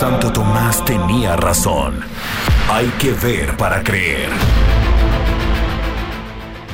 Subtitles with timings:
[0.00, 2.00] Santo Tomás tenía razón.
[2.70, 4.30] Hay que ver para creer.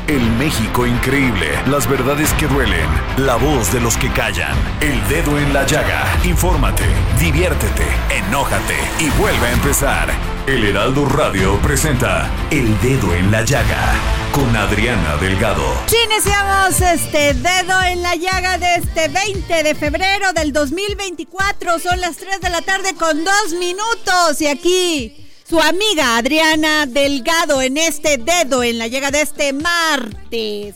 [0.08, 5.36] El México increíble, las verdades que duelen, la voz de los que callan, el dedo
[5.36, 6.04] en la llaga.
[6.22, 6.84] Infórmate,
[7.18, 10.08] diviértete, enójate y vuelve a empezar.
[10.46, 13.94] El Heraldo Radio presenta El Dedo en la Llaga
[14.30, 15.64] con Adriana Delgado.
[16.04, 21.80] Iniciamos este dedo en la llaga de este 20 de febrero del 2024.
[21.80, 27.62] Son las 3 de la tarde con dos minutos y aquí su amiga Adriana Delgado
[27.62, 30.74] en este dedo en la llaga de este martes.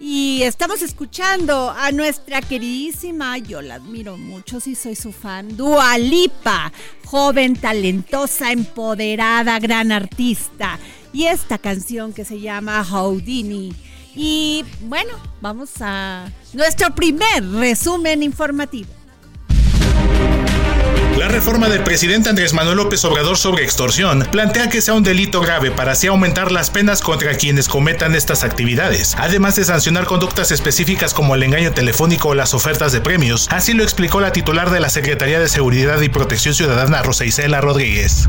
[0.00, 6.72] Y estamos escuchando a nuestra queridísima, yo la admiro mucho, si soy su fan, Dualipa,
[7.04, 10.78] joven, talentosa, empoderada, gran artista.
[11.12, 13.72] Y esta canción que se llama Houdini.
[14.14, 18.97] Y bueno, vamos a nuestro primer resumen informativo.
[21.18, 25.40] La reforma del presidente Andrés Manuel López Obrador sobre extorsión plantea que sea un delito
[25.40, 30.52] grave para así aumentar las penas contra quienes cometan estas actividades, además de sancionar conductas
[30.52, 33.48] específicas como el engaño telefónico o las ofertas de premios.
[33.50, 37.60] Así lo explicó la titular de la Secretaría de Seguridad y Protección Ciudadana, Rosa Isela
[37.60, 38.28] Rodríguez.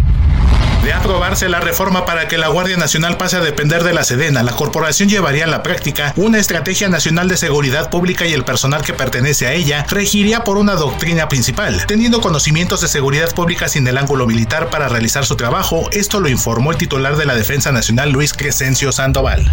[0.83, 4.43] De aprobarse la reforma para que la Guardia Nacional pase a depender de la Sedena,
[4.43, 8.81] la corporación llevaría a la práctica una estrategia nacional de seguridad pública y el personal
[8.81, 13.87] que pertenece a ella regiría por una doctrina principal, teniendo conocimientos de seguridad pública sin
[13.87, 15.89] el ángulo militar para realizar su trabajo.
[15.91, 19.49] Esto lo informó el titular de la Defensa Nacional, Luis Crescencio Sandoval.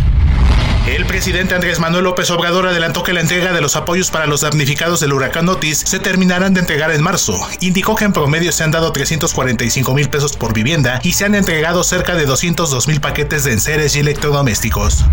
[0.87, 4.43] El presidente Andrés Manuel López Obrador adelantó que la entrega de los apoyos para los
[4.43, 7.37] damnificados del huracán Otis se terminarán de entregar en marzo.
[7.61, 11.35] Indicó que en promedio se han dado 345 mil pesos por vivienda y se han
[11.35, 15.05] entregado cerca de 202 mil paquetes de enseres y electrodomésticos.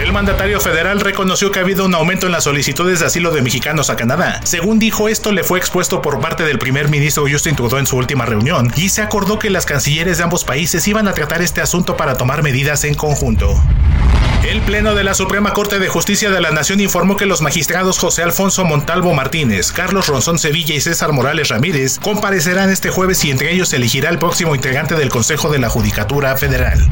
[0.00, 3.42] El mandatario federal reconoció que ha habido un aumento en las solicitudes de asilo de
[3.42, 4.40] mexicanos a Canadá.
[4.44, 7.98] Según dijo, esto le fue expuesto por parte del primer ministro Justin Trudeau en su
[7.98, 11.60] última reunión y se acordó que las cancilleres de ambos países iban a tratar este
[11.60, 13.62] asunto para tomar medidas en conjunto.
[14.48, 17.98] El Pleno de la Suprema Corte de Justicia de la Nación informó que los magistrados
[17.98, 23.30] José Alfonso Montalvo Martínez, Carlos Ronzón Sevilla y César Morales Ramírez comparecerán este jueves y
[23.30, 26.88] entre ellos se elegirá el próximo integrante del Consejo de la Judicatura Federal.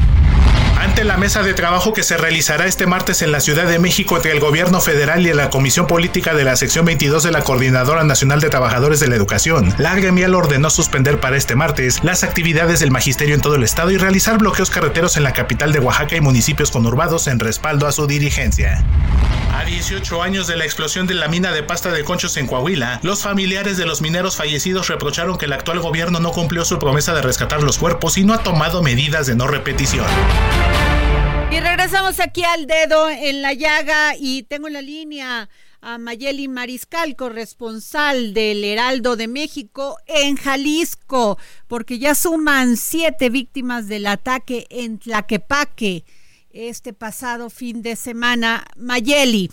[0.79, 4.15] Ante la mesa de trabajo que se realizará este martes en la Ciudad de México
[4.15, 8.05] entre el Gobierno Federal y la Comisión Política de la Sección 22 de la Coordinadora
[8.05, 12.79] Nacional de Trabajadores de la Educación, la gremial ordenó suspender para este martes las actividades
[12.79, 16.15] del magisterio en todo el estado y realizar bloqueos carreteros en la capital de Oaxaca
[16.15, 18.81] y municipios conurbados en respaldo a su dirigencia.
[19.53, 22.99] A 18 años de la explosión de la mina de pasta de conchos en Coahuila,
[23.03, 27.13] los familiares de los mineros fallecidos reprocharon que el actual gobierno no cumplió su promesa
[27.13, 30.05] de rescatar los cuerpos y no ha tomado medidas de no repetición.
[31.51, 35.49] Y regresamos aquí al dedo en la llaga y tengo en la línea
[35.81, 43.87] a Mayeli Mariscal, corresponsal del Heraldo de México en Jalisco, porque ya suman siete víctimas
[43.87, 46.05] del ataque en Tlaquepaque
[46.51, 48.65] este pasado fin de semana.
[48.77, 49.49] Mayeli.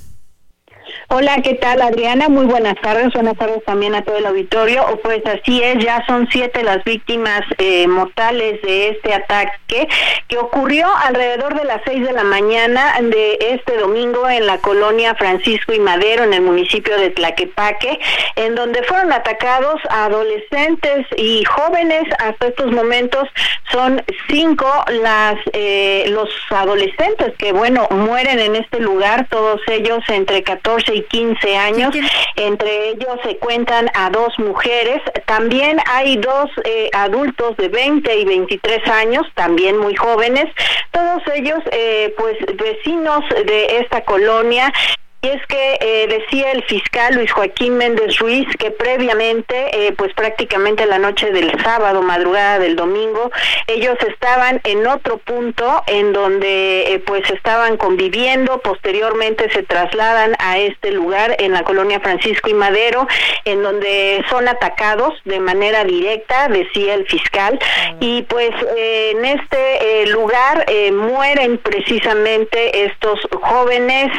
[1.08, 2.28] Hola, ¿qué tal Adriana?
[2.28, 4.84] Muy buenas tardes, buenas tardes también a todo el auditorio.
[5.02, 9.88] Pues así es, ya son siete las víctimas eh, mortales de este ataque
[10.28, 15.14] que ocurrió alrededor de las seis de la mañana de este domingo en la colonia
[15.14, 17.98] Francisco y Madero, en el municipio de Tlaquepaque,
[18.36, 22.04] en donde fueron atacados adolescentes y jóvenes.
[22.18, 23.28] Hasta estos momentos
[23.72, 30.42] son cinco las eh, los adolescentes que, bueno, mueren en este lugar, todos ellos entre
[30.42, 31.94] 14 y 15 años.
[32.36, 35.00] Entre ellos se cuentan a dos mujeres.
[35.26, 40.46] También hay dos eh, adultos de 20 y 23 años, también muy jóvenes.
[40.90, 44.72] Todos ellos, eh, pues, vecinos de esta colonia
[45.22, 50.12] y es que eh, decía el fiscal Luis Joaquín Méndez Ruiz que previamente, eh, pues
[50.14, 53.30] prácticamente la noche del sábado, madrugada del domingo,
[53.66, 60.58] ellos estaban en otro punto en donde eh, pues estaban conviviendo, posteriormente se trasladan a
[60.58, 63.08] este lugar en la colonia Francisco y Madero,
[63.44, 67.58] en donde son atacados de manera directa, decía el fiscal,
[68.00, 74.12] y pues en este lugar mueren precisamente estos jóvenes,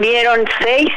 [0.00, 0.88] murieron seis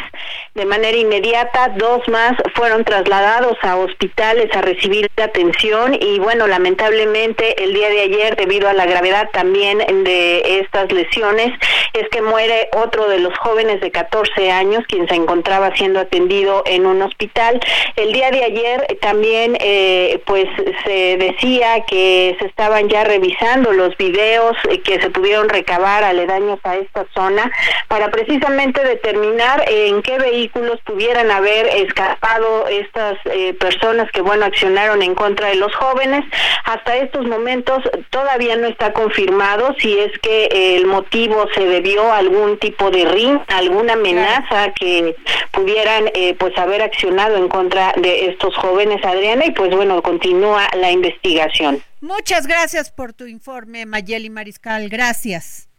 [0.56, 7.64] de manera inmediata, dos más fueron trasladados a hospitales a recibir atención y bueno, lamentablemente
[7.64, 11.52] el día de ayer, debido a la gravedad también de estas lesiones,
[11.94, 16.64] es que muere otro de los jóvenes de 14 años, quien se encontraba siendo atendido
[16.68, 17.60] en un hospital.
[17.96, 20.46] El día de ayer también, eh, pues
[20.86, 26.76] se decía que se estaban ya revisando los videos que se pudieron recabar aledaños a
[26.76, 27.52] esta zona
[27.88, 35.02] para precisamente determinar en qué vehículos pudieran haber escapado estas eh, personas que, bueno, accionaron
[35.02, 36.24] en contra de los jóvenes.
[36.66, 37.80] Hasta estos momentos
[38.10, 43.06] todavía no está confirmado si es que el motivo se debió a algún tipo de
[43.06, 45.16] ring, alguna amenaza que
[45.52, 50.68] pudieran, eh, pues, haber accionado en contra de estos jóvenes, Adriana, y pues, bueno, continúa
[50.76, 51.84] la investigación.
[52.02, 54.90] Muchas gracias por tu informe, Mayeli Mariscal.
[54.90, 55.73] Gracias.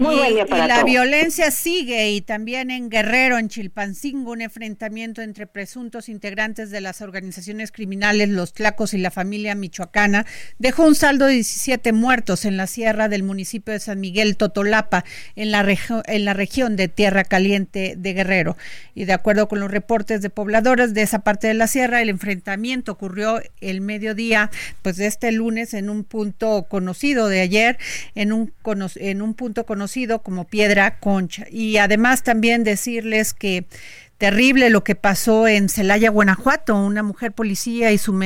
[0.00, 6.08] Muy y, la violencia sigue y también en Guerrero, en Chilpancingo, un enfrentamiento entre presuntos
[6.08, 10.24] integrantes de las organizaciones criminales Los Tlacos y la familia michoacana
[10.60, 15.04] dejó un saldo de 17 muertos en la sierra del municipio de San Miguel Totolapa,
[15.34, 15.66] en la,
[16.06, 18.56] en la región de Tierra Caliente de Guerrero.
[18.94, 22.08] Y de acuerdo con los reportes de pobladores de esa parte de la sierra, el
[22.08, 24.52] enfrentamiento ocurrió el mediodía,
[24.82, 27.78] pues de este lunes, en un punto conocido de ayer,
[28.14, 28.52] en un,
[28.94, 29.87] en un punto conocido
[30.22, 31.46] como Piedra Concha.
[31.50, 33.66] Y además también decirles que
[34.18, 36.76] terrible lo que pasó en Celaya, Guanajuato.
[36.76, 38.20] Una mujer policía y su,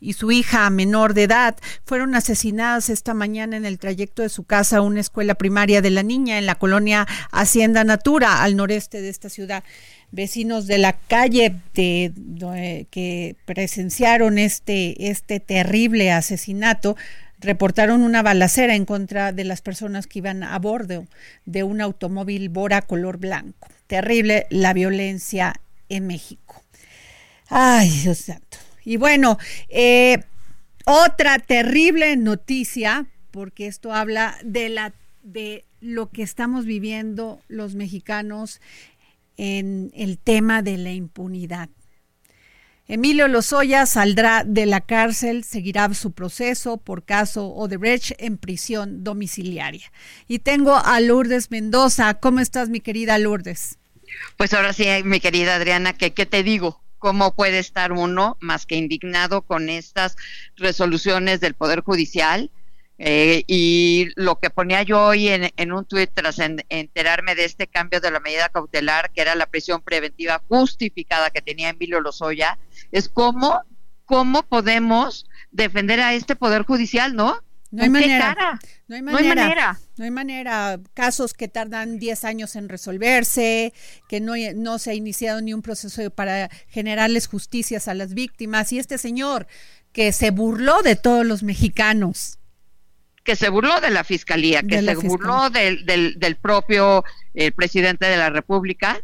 [0.00, 4.44] y su hija menor de edad fueron asesinadas esta mañana en el trayecto de su
[4.44, 9.02] casa a una escuela primaria de la niña en la colonia Hacienda Natura, al noreste
[9.02, 9.62] de esta ciudad.
[10.10, 16.96] Vecinos de la calle de, que presenciaron este, este terrible asesinato
[17.44, 21.06] reportaron una balacera en contra de las personas que iban a bordo
[21.44, 23.68] de un automóvil Bora color blanco.
[23.86, 25.54] Terrible la violencia
[25.88, 26.62] en México.
[27.48, 28.58] Ay, Dios santo.
[28.84, 29.38] Y bueno,
[29.68, 30.22] eh,
[30.86, 34.92] otra terrible noticia, porque esto habla de la
[35.22, 38.60] de lo que estamos viviendo los mexicanos
[39.36, 41.68] en el tema de la impunidad.
[42.86, 49.90] Emilio Lozoya saldrá de la cárcel, seguirá su proceso por caso Odebrecht en prisión domiciliaria.
[50.28, 52.12] Y tengo a Lourdes Mendoza.
[52.12, 53.78] ¿Cómo estás, mi querida Lourdes?
[54.36, 56.82] Pues ahora sí, mi querida Adriana, ¿qué, qué te digo?
[56.98, 60.16] ¿Cómo puede estar uno más que indignado con estas
[60.56, 62.50] resoluciones del Poder Judicial?
[62.96, 68.00] Eh, y lo que ponía yo hoy en, un tuit tras enterarme de este cambio
[68.00, 72.58] de la medida cautelar, que era la prisión preventiva justificada que tenía Emilio Lozoya,
[72.92, 73.62] es cómo,
[74.04, 77.42] cómo podemos defender a este Poder Judicial, ¿no?
[77.72, 79.80] No hay, manera, no hay manera.
[79.96, 80.78] No hay manera.
[80.94, 83.72] Casos que tardan 10 años en resolverse,
[84.08, 88.72] que no, no se ha iniciado ni un proceso para generarles justicias a las víctimas.
[88.72, 89.48] Y este señor
[89.90, 92.38] que se burló de todos los mexicanos
[93.24, 97.04] que se burló de la fiscalía, que se burló del, del, del propio
[97.34, 99.00] eh, presidente de la República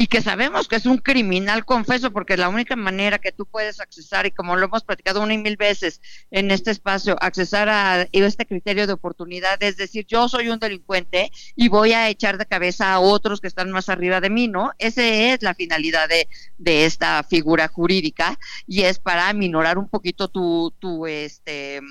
[0.00, 3.80] y que sabemos que es un criminal confeso, porque la única manera que tú puedes
[3.80, 8.08] accesar, y como lo hemos platicado una y mil veces en este espacio, accesar a
[8.10, 12.46] este criterio de oportunidad, es decir, yo soy un delincuente y voy a echar de
[12.46, 14.72] cabeza a otros que están más arriba de mí, ¿no?
[14.78, 20.28] Esa es la finalidad de, de esta figura jurídica y es para minorar un poquito
[20.28, 21.82] tu, tu este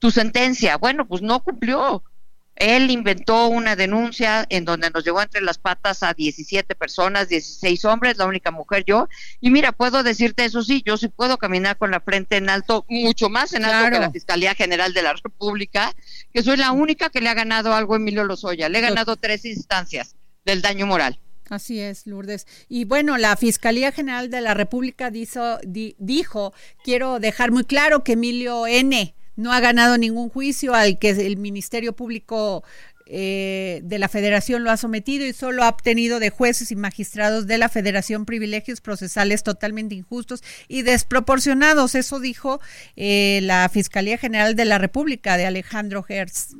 [0.00, 0.76] tu sentencia.
[0.76, 2.02] Bueno, pues no cumplió.
[2.56, 7.86] Él inventó una denuncia en donde nos llevó entre las patas a 17 personas, 16
[7.86, 9.08] hombres, la única mujer yo.
[9.40, 12.84] Y mira, puedo decirte eso sí, yo sí puedo caminar con la frente en alto,
[12.88, 15.94] mucho más en alto que la Fiscalía General de la República,
[16.34, 18.68] que soy la única que le ha ganado algo a Emilio Lozoya.
[18.68, 21.18] Le he ganado tres instancias del daño moral.
[21.48, 22.46] Así es, Lourdes.
[22.68, 26.52] Y bueno, la Fiscalía General de la República dijo,
[26.84, 31.36] quiero dejar muy claro que Emilio N no ha ganado ningún juicio al que el
[31.36, 32.62] Ministerio Público
[33.06, 37.48] eh, de la Federación lo ha sometido y solo ha obtenido de jueces y magistrados
[37.48, 41.96] de la Federación privilegios procesales totalmente injustos y desproporcionados.
[41.96, 42.60] Eso dijo
[42.94, 46.54] eh, la Fiscalía General de la República de Alejandro Hertz.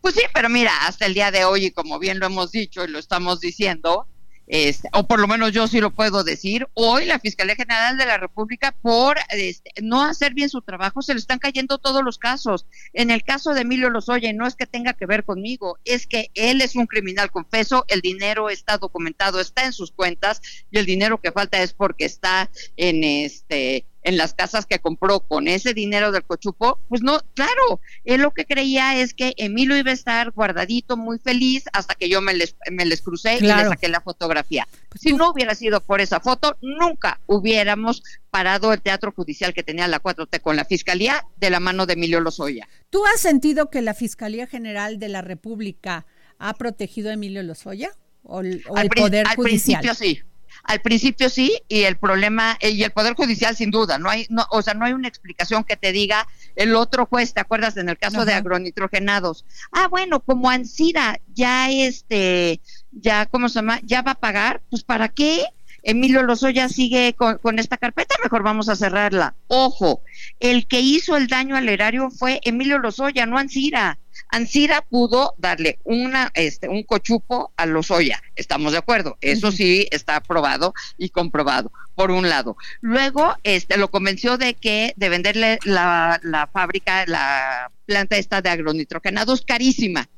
[0.00, 2.84] Pues sí, pero mira, hasta el día de hoy, y como bien lo hemos dicho
[2.84, 4.06] y lo estamos diciendo,
[4.46, 8.06] este, o por lo menos yo sí lo puedo decir, hoy la Fiscalía General de
[8.06, 12.18] la República, por este, no hacer bien su trabajo, se le están cayendo todos los
[12.18, 12.66] casos.
[12.92, 16.30] En el caso de Emilio Lozoya, no es que tenga que ver conmigo, es que
[16.34, 20.86] él es un criminal confeso, el dinero está documentado, está en sus cuentas, y el
[20.86, 25.74] dinero que falta es porque está en este en las casas que compró con ese
[25.74, 29.94] dinero del cochupo, pues no, claro, él lo que creía es que Emilio iba a
[29.94, 33.88] estar guardadito, muy feliz, hasta que yo me les, me les crucé y le saqué
[33.88, 34.68] la fotografía.
[34.88, 39.64] Pues si no hubiera sido por esa foto, nunca hubiéramos parado el teatro judicial que
[39.64, 42.68] tenía la 4T con la fiscalía de la mano de Emilio Lozoya.
[42.90, 46.06] ¿Tú has sentido que la Fiscalía General de la República
[46.38, 47.90] ha protegido a Emilio Lozoya?
[48.22, 48.62] ¿O, el,
[48.94, 49.78] Poder Judicial?
[49.80, 50.22] Al principio sí
[50.62, 54.26] al principio sí, y el problema, eh, y el Poder Judicial sin duda, no hay,
[54.30, 57.76] no, o sea, no hay una explicación que te diga el otro juez, ¿te acuerdas
[57.76, 59.44] en el caso de agronitrogenados?
[59.72, 62.60] Ah, bueno, como Ansira ya este,
[62.92, 63.80] ya, ¿cómo se llama?
[63.82, 65.44] Ya va a pagar, pues ¿para qué?
[65.86, 69.36] Emilio Lozoya sigue con, con, esta carpeta, mejor vamos a cerrarla.
[69.46, 70.02] Ojo,
[70.40, 73.96] el que hizo el daño al erario fue Emilio Lozoya, no Ansira.
[74.28, 80.16] Ansira pudo darle una, este, un cochupo a Lozoya, estamos de acuerdo, eso sí está
[80.16, 82.56] aprobado y comprobado, por un lado.
[82.80, 88.50] Luego, este, lo convenció de que, de venderle la, la fábrica, la planta esta de
[88.50, 90.08] agronitrogenados carísima,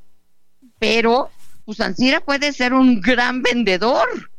[0.79, 1.31] pero
[1.67, 4.31] pues Ansira puede ser un gran vendedor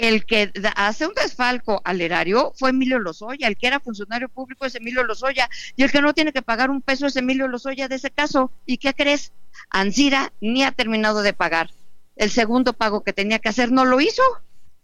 [0.00, 4.64] el que hace un desfalco al erario fue Emilio Lozoya, el que era funcionario público
[4.64, 7.86] es Emilio Lozoya, y el que no tiene que pagar un peso es Emilio Lozoya
[7.86, 8.50] de ese caso.
[8.64, 9.32] ¿Y qué crees?
[9.68, 11.70] Ansira ni ha terminado de pagar.
[12.16, 14.22] El segundo pago que tenía que hacer no lo hizo.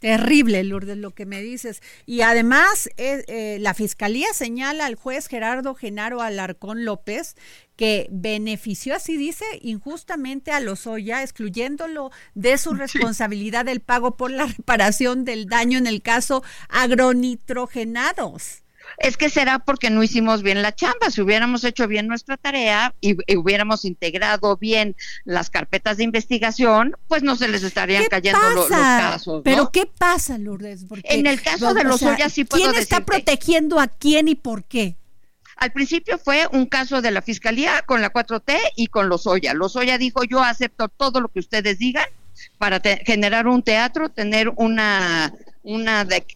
[0.06, 1.82] Terrible, Lourdes, lo que me dices.
[2.06, 7.34] Y además, eh, eh, la fiscalía señala al juez Gerardo Genaro Alarcón López
[7.74, 14.46] que benefició, así dice, injustamente a Lozoya, excluyéndolo de su responsabilidad del pago por la
[14.46, 18.62] reparación del daño en el caso agronitrogenados
[18.98, 21.10] es que será porque no hicimos bien la chamba.
[21.10, 27.22] Si hubiéramos hecho bien nuestra tarea y, hubiéramos integrado bien las carpetas de investigación, pues
[27.22, 29.42] no se les estarían cayendo los casos.
[29.44, 30.86] Pero ¿qué pasa, Lourdes?
[31.04, 34.64] en el caso de los Oya sí puedo ¿Quién está protegiendo a quién y por
[34.64, 34.96] qué?
[35.56, 39.54] Al principio fue un caso de la Fiscalía con la 4T y con los Los
[39.54, 42.06] Lozoya dijo, yo acepto todo lo que ustedes digan
[42.58, 46.26] para generar un teatro, tener una, una, de,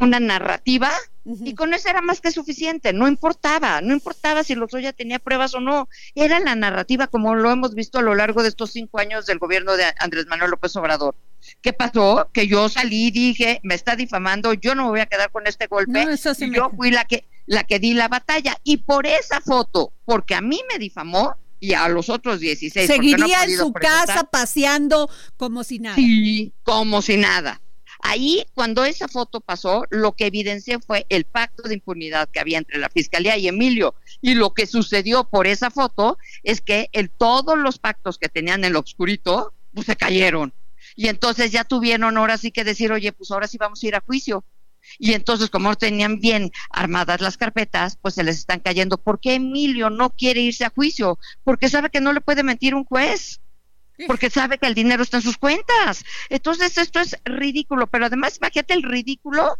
[0.00, 0.90] una narrativa
[1.24, 5.54] y con eso era más que suficiente, no importaba, no importaba si Lozoya tenía pruebas
[5.54, 8.98] o no, era la narrativa como lo hemos visto a lo largo de estos cinco
[8.98, 11.14] años del gobierno de Andrés Manuel López Obrador.
[11.60, 12.28] ¿Qué pasó?
[12.32, 15.46] Que yo salí y dije, me está difamando, yo no me voy a quedar con
[15.46, 16.06] este golpe,
[16.38, 20.34] y yo fui la que, la que di la batalla, y por esa foto, porque
[20.34, 22.88] a mí me difamó, y a los otros 16.
[22.88, 25.94] Seguiría en su casa paseando como si nada.
[25.94, 27.60] Sí, como si nada.
[28.04, 32.58] Ahí, cuando esa foto pasó, lo que evidenció fue el pacto de impunidad que había
[32.58, 33.94] entre la Fiscalía y Emilio.
[34.20, 38.60] Y lo que sucedió por esa foto es que el, todos los pactos que tenían
[38.60, 40.52] en el obscurito, pues se cayeron.
[40.96, 43.94] Y entonces ya tuvieron ahora sí que decir, oye, pues ahora sí vamos a ir
[43.94, 44.44] a juicio.
[44.98, 48.98] Y entonces, como tenían bien armadas las carpetas, pues se les están cayendo.
[48.98, 51.20] ¿Por qué Emilio no quiere irse a juicio?
[51.44, 53.40] Porque sabe que no le puede mentir un juez
[54.06, 56.04] porque sabe que el dinero está en sus cuentas.
[56.28, 59.56] Entonces esto es ridículo, pero además imagínate el ridículo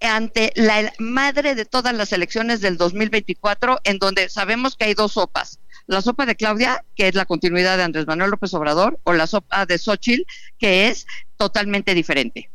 [0.00, 5.12] ante la madre de todas las elecciones del 2024, en donde sabemos que hay dos
[5.12, 5.58] sopas.
[5.86, 9.26] La sopa de Claudia, que es la continuidad de Andrés Manuel López Obrador, o la
[9.26, 10.22] sopa de Xochitl,
[10.58, 11.06] que es
[11.36, 12.50] totalmente diferente.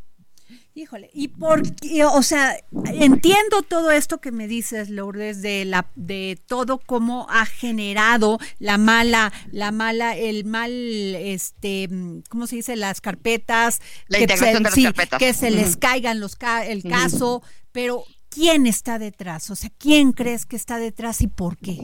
[0.77, 1.63] Híjole, y por,
[2.12, 7.46] o sea, entiendo todo esto que me dices, Lourdes, de la, de todo cómo ha
[7.46, 11.88] generado la mala, la mala, el mal, este,
[12.27, 12.75] ¿cómo se dice?
[12.75, 13.79] Las carpetas,
[14.10, 17.41] que se, que se les caigan los, el caso,
[17.72, 19.50] pero ¿quién está detrás?
[19.51, 21.79] O sea, ¿quién crees que está detrás y por qué?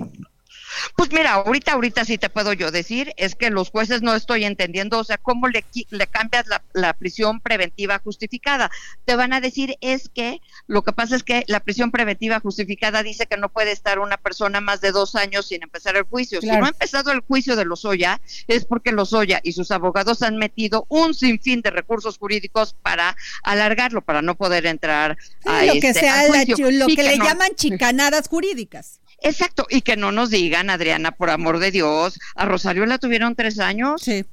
[0.95, 4.45] Pues mira, ahorita, ahorita sí te puedo yo decir, es que los jueces no estoy
[4.45, 8.69] entendiendo, o sea, cómo le, le cambias la, la, prisión preventiva justificada.
[9.05, 13.03] Te van a decir es que lo que pasa es que la prisión preventiva justificada
[13.03, 16.41] dice que no puede estar una persona más de dos años sin empezar el juicio.
[16.41, 20.37] Si no ha empezado el juicio de Lozoya, es porque Lozoya y sus abogados han
[20.37, 25.89] metido un sinfín de recursos jurídicos para alargarlo, para no poder entrar a lo que
[25.89, 29.00] este, sea lo que, le llaman chicanadas jurídicas.
[29.21, 33.35] Exacto, y que no nos digan, Adriana, por amor de Dios, a Rosario la tuvieron
[33.35, 34.01] tres años.
[34.01, 34.25] Sí.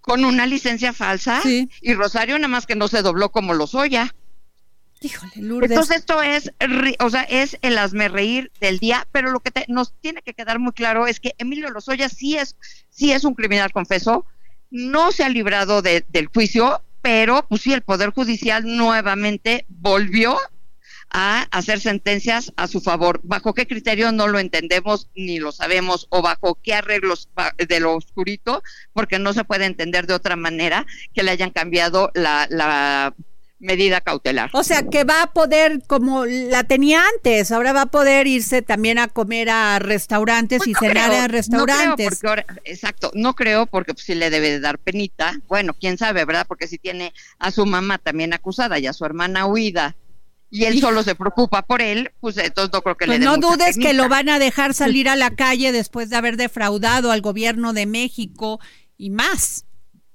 [0.00, 1.40] Con una licencia falsa.
[1.42, 1.70] Sí.
[1.80, 4.14] Y Rosario nada más que no se dobló como los Oya.
[5.00, 5.70] Híjole, Lourdes.
[5.70, 6.52] Entonces esto es,
[7.00, 10.58] o sea, es el hazme reír del día, pero lo que nos tiene que quedar
[10.58, 12.56] muy claro es que Emilio Lozoya sí es,
[12.90, 14.26] sí es un criminal confeso,
[14.70, 20.38] no se ha librado del juicio, pero pues sí, el Poder Judicial nuevamente volvió
[21.12, 23.20] a hacer sentencias a su favor.
[23.22, 26.06] ¿Bajo qué criterio no lo entendemos ni lo sabemos?
[26.10, 28.62] ¿O bajo qué arreglos de lo oscurito?
[28.92, 33.14] Porque no se puede entender de otra manera que le hayan cambiado la, la
[33.62, 34.50] medida cautelar.
[34.52, 38.60] O sea, que va a poder, como la tenía antes, ahora va a poder irse
[38.60, 42.22] también a comer a restaurantes pues y cenar a restaurantes.
[42.22, 45.40] No creo porque exacto, no creo porque pues, sí le debe de dar penita.
[45.46, 46.46] Bueno, quién sabe, ¿verdad?
[46.46, 49.94] Porque si tiene a su mamá también acusada y a su hermana huida
[50.52, 53.38] y él solo se preocupa por él, pues entonces no creo que le pues no
[53.38, 57.22] dudes que lo van a dejar salir a la calle después de haber defraudado al
[57.22, 58.60] gobierno de México
[58.98, 59.64] y más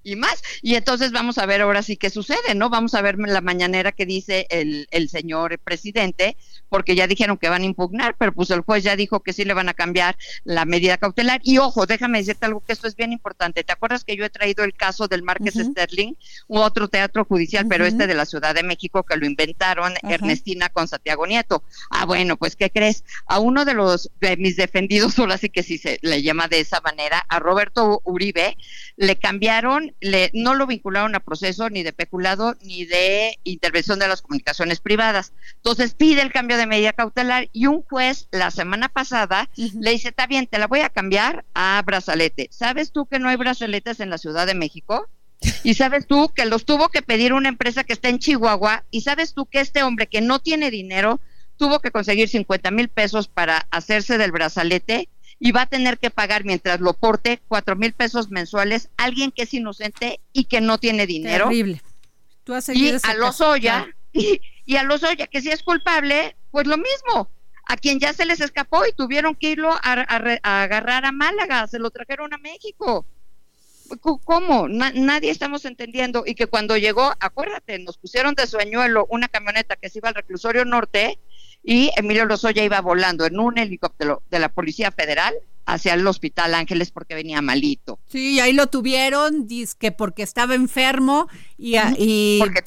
[0.03, 0.43] y más.
[0.61, 2.69] Y entonces vamos a ver ahora sí qué sucede, ¿no?
[2.69, 6.37] Vamos a ver la mañanera que dice el, el señor presidente,
[6.69, 9.45] porque ya dijeron que van a impugnar, pero pues el juez ya dijo que sí
[9.45, 11.41] le van a cambiar la medida cautelar.
[11.43, 13.63] Y ojo, déjame decirte algo que esto es bien importante.
[13.63, 16.13] ¿Te acuerdas que yo he traído el caso del Márquez Sterling,
[16.47, 20.69] u otro teatro judicial, pero este de la Ciudad de México, que lo inventaron Ernestina
[20.69, 21.63] con Santiago Nieto?
[21.89, 23.03] Ah, bueno, pues ¿qué crees?
[23.25, 26.59] A uno de los de mis defendidos, solo así que si se le llama de
[26.59, 28.57] esa manera, a Roberto Uribe,
[28.95, 34.07] le cambiaron le, no lo vincularon a proceso ni de peculado ni de intervención de
[34.07, 35.33] las comunicaciones privadas.
[35.55, 40.09] Entonces pide el cambio de medida cautelar y un juez la semana pasada le dice,
[40.09, 42.49] está bien, te la voy a cambiar a brazalete.
[42.51, 45.07] ¿Sabes tú que no hay brazaletes en la Ciudad de México?
[45.63, 49.01] Y sabes tú que los tuvo que pedir una empresa que está en Chihuahua y
[49.01, 51.21] sabes tú que este hombre que no tiene dinero
[51.57, 55.09] tuvo que conseguir 50 mil pesos para hacerse del brazalete
[55.39, 59.43] y va a tener que pagar mientras lo porte cuatro mil pesos mensuales alguien que
[59.43, 61.45] es inocente y que no tiene dinero.
[61.45, 61.81] Terrible.
[62.43, 66.65] Tú has y a los Oya, y, a los Oya, que si es culpable, pues
[66.65, 67.29] lo mismo.
[67.67, 69.91] A quien ya se les escapó y tuvieron que irlo a,
[70.41, 73.05] agarrar a Málaga, se lo trajeron a México.
[74.01, 74.67] ¿Cómo?
[74.67, 76.23] nadie estamos entendiendo.
[76.25, 80.15] Y que cuando llegó, acuérdate, nos pusieron de sueñuelo una camioneta que se iba al
[80.15, 81.19] reclusorio norte
[81.67, 86.55] y Emilio Lozoya iba volando en un helicóptero de la Policía Federal hacia el Hospital
[86.55, 87.99] Ángeles porque venía malito.
[88.07, 92.63] Sí, ahí lo tuvieron, que porque estaba enfermo y, y, porque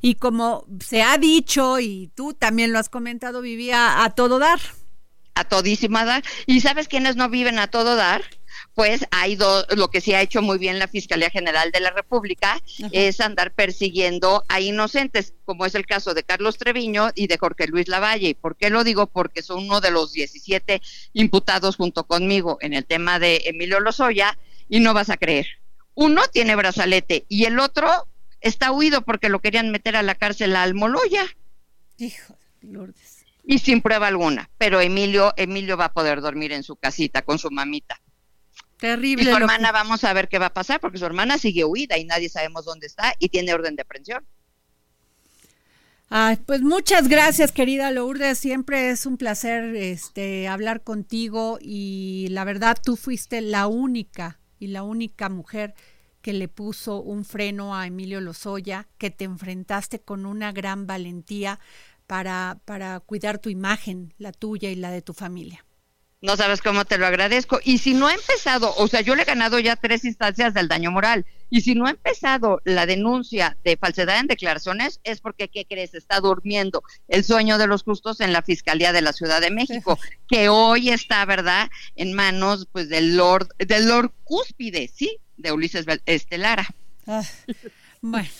[0.00, 4.58] y, como se ha dicho y tú también lo has comentado, vivía a todo dar.
[5.36, 6.24] A todísima dar.
[6.46, 8.22] ¿Y sabes quiénes no viven a todo dar?
[8.74, 11.90] Pues ha ido, lo que sí ha hecho muy bien la Fiscalía General de la
[11.90, 12.60] República
[12.90, 17.68] es andar persiguiendo a inocentes, como es el caso de Carlos Treviño y de Jorge
[17.68, 18.34] Luis Lavalle.
[18.34, 19.06] ¿Por qué lo digo?
[19.06, 20.82] Porque son uno de los 17
[21.12, 24.36] imputados junto conmigo en el tema de Emilio Lozoya
[24.68, 25.46] y no vas a creer.
[25.94, 27.88] Uno tiene brazalete y el otro
[28.40, 31.24] está huido porque lo querían meter a la cárcel a Almoloya.
[31.98, 33.24] Hijo de Lourdes.
[33.46, 37.38] Y sin prueba alguna, pero Emilio Emilio va a poder dormir en su casita con
[37.38, 38.00] su mamita.
[38.78, 39.24] Terrible.
[39.24, 41.96] Y su hermana, vamos a ver qué va a pasar, porque su hermana sigue huida
[41.98, 44.24] y nadie sabemos dónde está y tiene orden de aprehensión.
[46.10, 48.38] Ay, pues muchas gracias, querida Lourdes.
[48.38, 54.68] Siempre es un placer este, hablar contigo y la verdad tú fuiste la única y
[54.68, 55.74] la única mujer
[56.20, 61.58] que le puso un freno a Emilio Lozoya, que te enfrentaste con una gran valentía
[62.06, 65.63] para, para cuidar tu imagen, la tuya y la de tu familia.
[66.24, 67.60] No sabes cómo te lo agradezco.
[67.62, 70.68] Y si no ha empezado, o sea, yo le he ganado ya tres instancias del
[70.68, 71.26] daño moral.
[71.50, 75.92] Y si no ha empezado la denuncia de falsedad en declaraciones, es porque, ¿qué crees?
[75.92, 79.98] Está durmiendo el sueño de los justos en la Fiscalía de la Ciudad de México,
[80.26, 85.18] que hoy está, ¿verdad?, en manos, pues, del Lord, del Lord Cúspide, ¿sí?
[85.36, 86.66] De Ulises Estelara.
[87.06, 87.22] Ah,
[88.00, 88.30] bueno.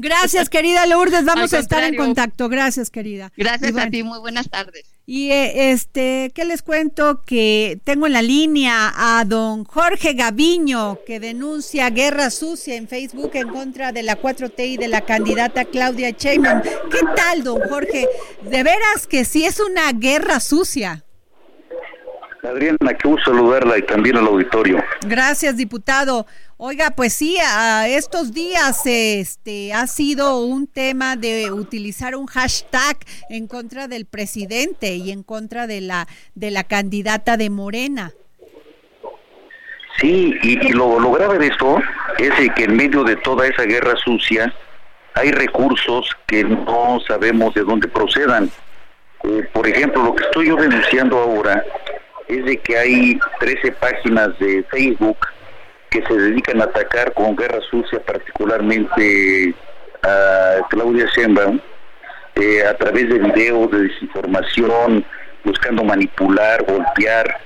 [0.00, 1.24] Gracias, querida Lourdes.
[1.24, 2.48] Vamos a estar en contacto.
[2.48, 3.32] Gracias, querida.
[3.36, 4.04] Gracias a ti.
[4.04, 4.84] Muy buenas tardes.
[5.06, 7.24] Y eh, este, ¿qué les cuento?
[7.24, 13.32] Que tengo en la línea a don Jorge Gaviño, que denuncia guerra sucia en Facebook
[13.34, 16.62] en contra de la 4T y de la candidata Claudia Sheinbaum.
[16.62, 18.06] ¿Qué tal, don Jorge?
[18.42, 21.04] De veras que sí es una guerra sucia.
[22.44, 24.82] Adriana, qué gusto saludarla y también al auditorio.
[25.06, 26.26] Gracias, diputado.
[26.60, 32.96] Oiga, pues sí, a estos días este ha sido un tema de utilizar un hashtag
[33.30, 38.10] en contra del presidente y en contra de la de la candidata de Morena.
[40.00, 41.80] Sí, y, lo, grave de esto
[42.18, 44.52] es que en medio de toda esa guerra sucia
[45.14, 48.50] hay recursos que no sabemos de dónde procedan.
[49.22, 51.62] Eh, por ejemplo, lo que estoy yo denunciando ahora
[52.26, 55.18] es de que hay 13 páginas de Facebook
[55.90, 59.54] que se dedican a atacar con guerra sucia particularmente
[60.02, 61.60] a Claudia Sheinbaum
[62.36, 65.04] eh, a través de videos de desinformación,
[65.44, 67.40] buscando manipular, golpear.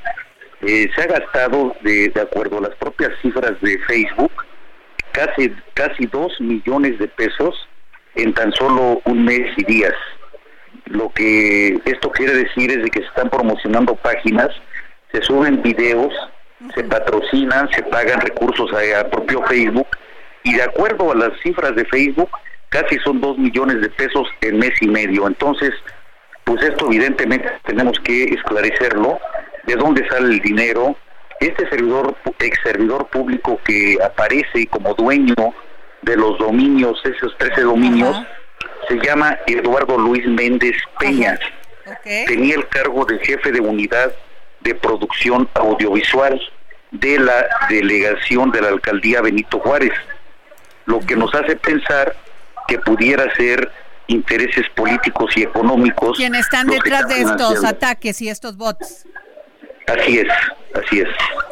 [0.60, 4.32] Eh, se ha gastado, de, de acuerdo a las propias cifras de Facebook,
[5.12, 7.68] casi, casi dos millones de pesos
[8.14, 9.94] en tan solo un mes y días.
[10.86, 14.50] Lo que esto quiere decir es de que se están promocionando páginas,
[15.12, 16.12] se suben videos,
[16.74, 19.88] se patrocinan, se pagan recursos a, propio Facebook
[20.44, 22.30] y de acuerdo a las cifras de Facebook,
[22.68, 25.26] casi son dos millones de pesos en mes y medio.
[25.26, 25.70] Entonces,
[26.44, 29.18] pues esto evidentemente tenemos que esclarecerlo,
[29.66, 30.96] de dónde sale el dinero.
[31.40, 35.54] Este servidor, ex servidor público que aparece como dueño
[36.02, 38.16] de los dominios, esos 13 dominios,
[38.88, 41.38] se llama Eduardo Luis Méndez Peña.
[42.26, 44.12] Tenía el cargo de jefe de unidad
[44.62, 46.40] de producción audiovisual
[46.90, 49.92] de la delegación de la alcaldía Benito Juárez,
[50.86, 52.14] lo que nos hace pensar
[52.68, 53.70] que pudiera ser
[54.06, 56.16] intereses políticos y económicos.
[56.16, 59.06] Quienes están detrás de estos ataques y estos bots.
[59.86, 60.28] Así es,
[60.74, 61.08] así es.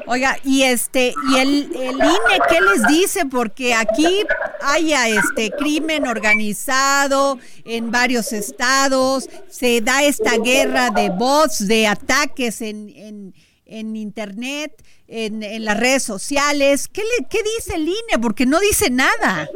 [0.07, 3.27] Oiga, y este, y el, el INE, ¿qué les dice?
[3.27, 4.25] Porque aquí
[4.63, 12.61] haya este crimen organizado en varios estados, se da esta guerra de bots, de ataques
[12.63, 13.35] en, en,
[13.67, 14.73] en internet,
[15.07, 16.89] en, en, las redes sociales.
[16.89, 18.19] ¿Qué, le, ¿Qué dice el INE?
[18.21, 19.49] Porque no dice nada.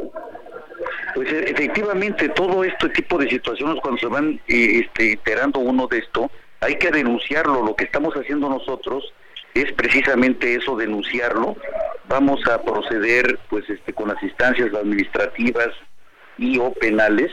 [1.13, 5.87] Pues e, efectivamente, todo este tipo de situaciones, cuando se van eh, este, enterando uno
[5.87, 6.29] de esto,
[6.61, 7.63] hay que denunciarlo.
[7.63, 9.13] Lo que estamos haciendo nosotros
[9.55, 11.55] es precisamente eso, denunciarlo.
[12.07, 15.69] Vamos a proceder pues este, con las instancias administrativas
[16.37, 17.31] y o penales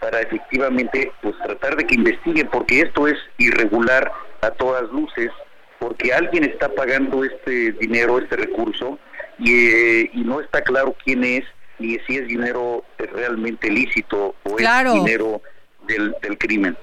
[0.00, 5.30] para efectivamente pues tratar de que investiguen porque esto es irregular a todas luces
[5.78, 8.98] porque alguien está pagando este dinero, este recurso
[9.38, 11.44] y, eh, y no está claro quién es
[11.78, 15.40] ni si es dinero realmente lícito o es dinero
[15.86, 16.76] del, del crimen.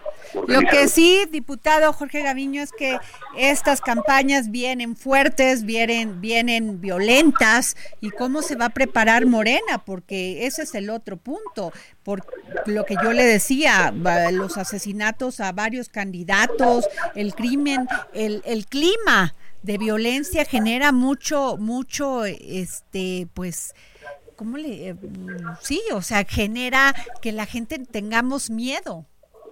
[0.48, 2.98] Lo que sí, diputado Jorge Gaviño, es que
[3.38, 10.46] estas campañas vienen fuertes, vienen, vienen violentas, y cómo se va a preparar Morena, porque
[10.46, 11.72] ese es el otro punto,
[12.04, 12.26] por
[12.66, 13.94] lo que yo le decía,
[14.32, 22.26] los asesinatos a varios candidatos, el crimen, el, el clima de violencia genera mucho, mucho,
[22.26, 23.74] este, pues,
[24.36, 24.90] ¿cómo le?
[24.90, 24.96] Eh,
[25.62, 29.06] sí, o sea, genera que la gente tengamos miedo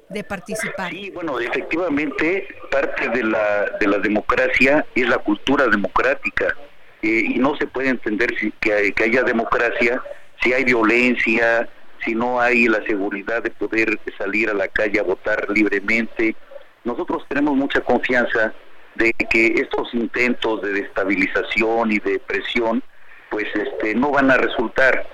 [0.09, 0.91] de participar.
[0.91, 6.55] Sí, bueno, efectivamente, parte de la, de la democracia es la cultura democrática.
[7.01, 10.01] Eh, y no se puede entender si, que, que haya democracia
[10.41, 11.67] si hay violencia,
[12.03, 16.35] si no hay la seguridad de poder salir a la calle a votar libremente.
[16.83, 18.53] Nosotros tenemos mucha confianza
[18.95, 22.81] de que estos intentos de destabilización y de presión
[23.29, 25.05] pues este no van a resultar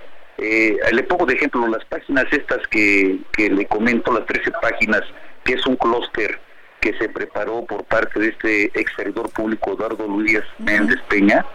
[0.44, 5.02] eh, le pongo de ejemplo las páginas estas que, que le comento, las 13 páginas,
[5.44, 6.40] que es un clúster
[6.80, 11.46] que se preparó por parte de este ex servidor público Eduardo Luis Méndez Peña,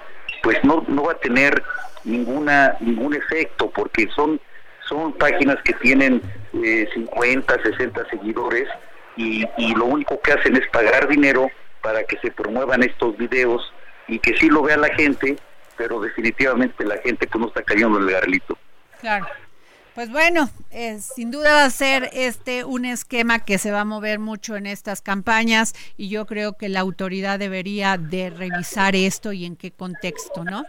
[0.40, 1.64] pues no, no va a tener
[2.04, 4.40] ninguna ningún efecto porque son
[4.88, 6.22] son páginas que tienen
[6.52, 8.68] eh, 50, 60 seguidores
[9.16, 11.50] y, y lo único que hacen es pagar dinero
[11.82, 13.72] para que se promuevan estos videos
[14.06, 15.34] y que sí lo vea la gente,
[15.76, 18.56] pero definitivamente la gente que no está cayendo en el garlito.
[19.00, 19.26] Claro.
[19.94, 23.84] Pues bueno, eh, sin duda va a ser este un esquema que se va a
[23.86, 29.32] mover mucho en estas campañas y yo creo que la autoridad debería de revisar esto
[29.32, 30.64] y en qué contexto, ¿no?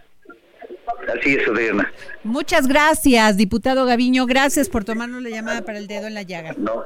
[1.13, 1.92] Así es, Adriana.
[2.24, 4.26] Muchas gracias, diputado Gaviño.
[4.26, 6.56] Gracias por tomarnos la llamada para el dedo en la llaga.
[6.58, 6.84] No,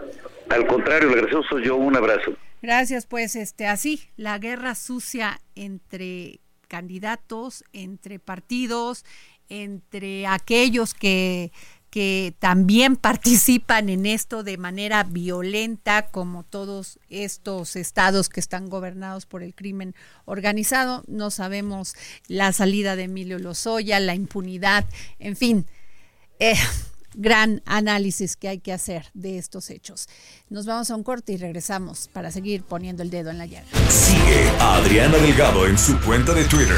[0.50, 1.76] al contrario, el soy yo.
[1.76, 2.34] Un abrazo.
[2.64, 9.04] Gracias, pues este así, la guerra sucia entre candidatos, entre partidos,
[9.52, 11.52] entre aquellos que,
[11.90, 19.26] que también participan en esto de manera violenta, como todos estos estados que están gobernados
[19.26, 21.04] por el crimen organizado.
[21.08, 21.96] No sabemos
[22.28, 24.86] la salida de Emilio Lozoya, la impunidad,
[25.20, 25.66] en fin.
[26.40, 26.56] Eh,
[27.14, 30.08] gran análisis que hay que hacer de estos hechos.
[30.50, 33.68] Nos vamos a un corte y regresamos para seguir poniendo el dedo en la llaga.
[33.90, 36.78] Sigue a Adriana Delgado en su cuenta de Twitter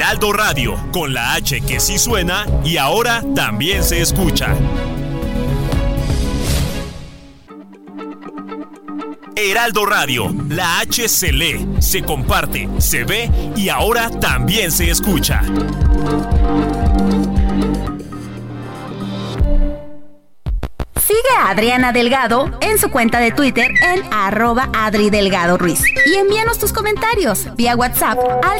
[0.00, 4.54] Heraldo Radio, con la H que sí suena y ahora también se escucha.
[9.36, 15.42] Heraldo Radio, la H se lee, se comparte, se ve y ahora también se escucha.
[20.96, 25.82] Sigue a Adriana Delgado en su cuenta de Twitter en arroba Adri Delgado Ruiz.
[26.06, 28.59] Y envíanos tus comentarios vía WhatsApp al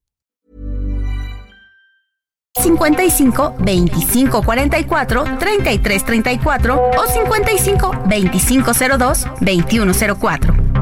[2.59, 10.80] 55 25 44 33 34 o 55 25 02 21 04.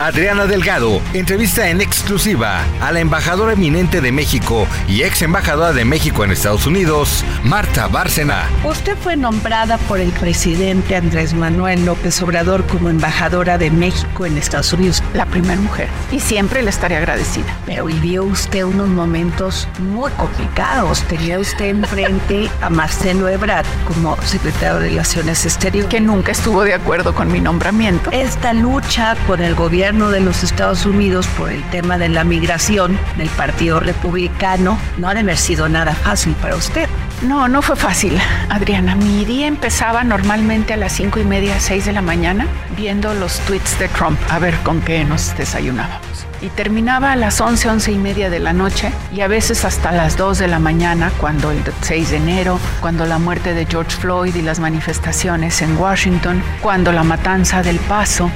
[0.00, 5.84] Adriana Delgado entrevista en exclusiva a la embajadora eminente de México y ex embajadora de
[5.84, 8.46] México en Estados Unidos, Marta Bárcena.
[8.62, 14.38] Usted fue nombrada por el presidente Andrés Manuel López Obrador como embajadora de México en
[14.38, 17.52] Estados Unidos, la primera mujer, y siempre le estaré agradecida.
[17.66, 21.02] Pero vivió usted unos momentos muy complicados.
[21.08, 26.74] Tenía usted enfrente a Marcelo Ebrard como secretario de Relaciones Exteriores, que nunca estuvo de
[26.74, 28.12] acuerdo con mi nombramiento.
[28.12, 32.98] Esta lucha por el gobierno de los Estados Unidos por el tema de la migración
[33.16, 36.86] del Partido Republicano no ha de haber sido nada fácil para usted.
[37.22, 38.20] No, no fue fácil,
[38.50, 38.94] Adriana.
[38.96, 42.46] Mi día empezaba normalmente a las cinco y media, seis de la mañana,
[42.76, 46.27] viendo los tweets de Trump, a ver con qué nos desayunábamos.
[46.40, 49.92] Y terminaba a las once, once y media de la noche y a veces hasta
[49.92, 53.96] las dos de la mañana, cuando el 6 de enero, cuando la muerte de George
[53.96, 58.30] Floyd y las manifestaciones en Washington, cuando la matanza del Paso.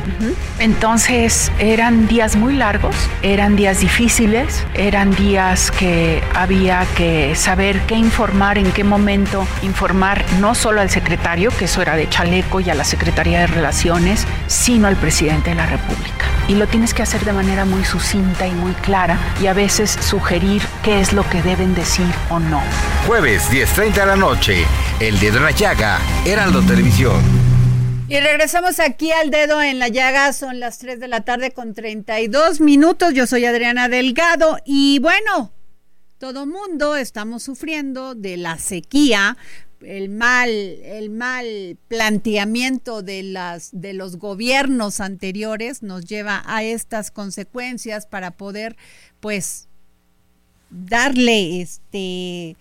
[0.58, 7.94] Entonces eran días muy largos, eran días difíciles, eran días que había que saber qué
[7.94, 12.70] informar, en qué momento informar no solo al secretario, que eso era de chaleco, y
[12.70, 16.21] a la Secretaría de Relaciones, sino al presidente de la República.
[16.48, 19.90] Y lo tienes que hacer de manera muy sucinta y muy clara y a veces
[19.90, 22.62] sugerir qué es lo que deben decir o no.
[23.07, 24.66] Jueves 10.30 de la noche,
[25.00, 27.22] El Dedo en la Llaga, Heraldo Televisión.
[28.09, 31.72] Y regresamos aquí al dedo en la llaga, son las 3 de la tarde con
[31.72, 35.55] 32 minutos, yo soy Adriana Delgado y bueno,
[36.18, 39.38] todo mundo estamos sufriendo de la sequía,
[39.84, 47.10] el mal, el mal planteamiento de las de los gobiernos anteriores nos lleva a estas
[47.10, 48.76] consecuencias para poder
[49.20, 49.68] pues
[50.70, 52.56] darle este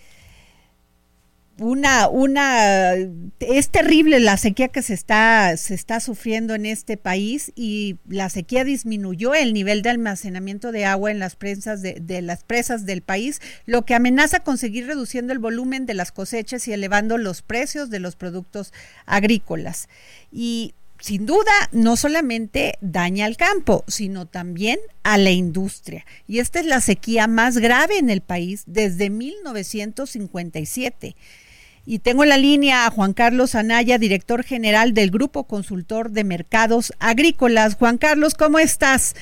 [1.59, 2.93] una, una,
[3.39, 8.29] es terrible la sequía que se está, se está sufriendo en este país y la
[8.29, 12.85] sequía disminuyó el nivel de almacenamiento de agua en las presas de, de las presas
[12.85, 17.17] del país, lo que amenaza con seguir reduciendo el volumen de las cosechas y elevando
[17.17, 18.73] los precios de los productos
[19.05, 19.87] agrícolas.
[20.31, 26.05] Y sin duda no solamente daña al campo, sino también a la industria.
[26.27, 31.15] Y esta es la sequía más grave en el país desde 1957.
[31.85, 36.23] Y tengo en la línea a Juan Carlos Anaya, director general del Grupo Consultor de
[36.23, 37.75] Mercados Agrícolas.
[37.75, 39.15] Juan Carlos, ¿cómo estás?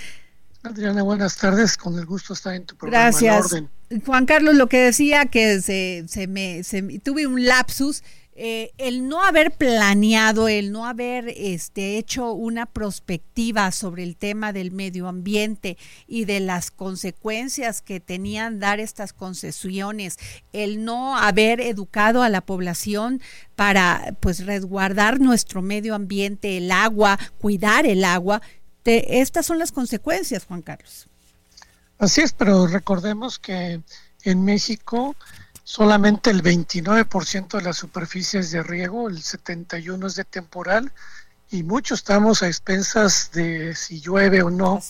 [0.63, 1.77] Adriana, buenas tardes.
[1.77, 3.05] Con el gusto estar en tu programa.
[3.05, 3.63] Gracias.
[4.05, 8.03] Juan Carlos, lo que decía que se, se me se, tuve un lapsus
[8.41, 14.53] eh, el no haber planeado, el no haber este, hecho una prospectiva sobre el tema
[14.53, 20.17] del medio ambiente y de las consecuencias que tenían dar estas concesiones,
[20.53, 23.21] el no haber educado a la población
[23.57, 28.41] para pues resguardar nuestro medio ambiente, el agua, cuidar el agua,
[28.85, 31.09] estas son las consecuencias, Juan Carlos.
[31.97, 33.81] Así es, pero recordemos que
[34.23, 35.17] en México
[35.69, 40.91] solamente el 29% de la superficie es de riego, el 71% es de temporal
[41.51, 44.81] y mucho estamos a expensas de si llueve o no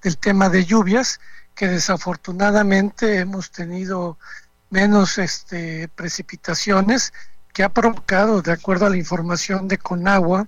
[0.00, 1.18] del tema de lluvias,
[1.56, 4.16] que desafortunadamente hemos tenido
[4.70, 7.12] menos este, precipitaciones
[7.52, 10.46] que ha provocado, de acuerdo a la información de Conagua,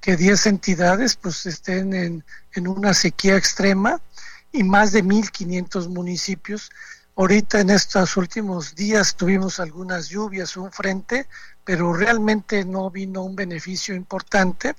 [0.00, 4.00] que 10 entidades pues estén en, en una sequía extrema
[4.50, 6.70] y más de 1.500 municipios
[7.18, 11.26] Ahorita en estos últimos días tuvimos algunas lluvias, un frente,
[11.64, 14.76] pero realmente no vino un beneficio importante.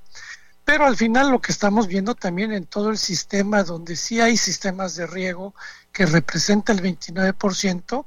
[0.63, 4.38] Pero al final lo que estamos viendo también en todo el sistema, donde sí hay
[4.38, 5.56] sistemas de riego
[5.91, 8.06] que representa el 29%,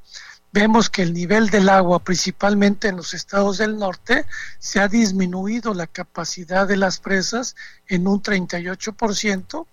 [0.52, 4.26] vemos que el nivel del agua, principalmente en los estados del norte,
[4.60, 7.56] se ha disminuido la capacidad de las presas
[7.88, 9.66] en un 38%,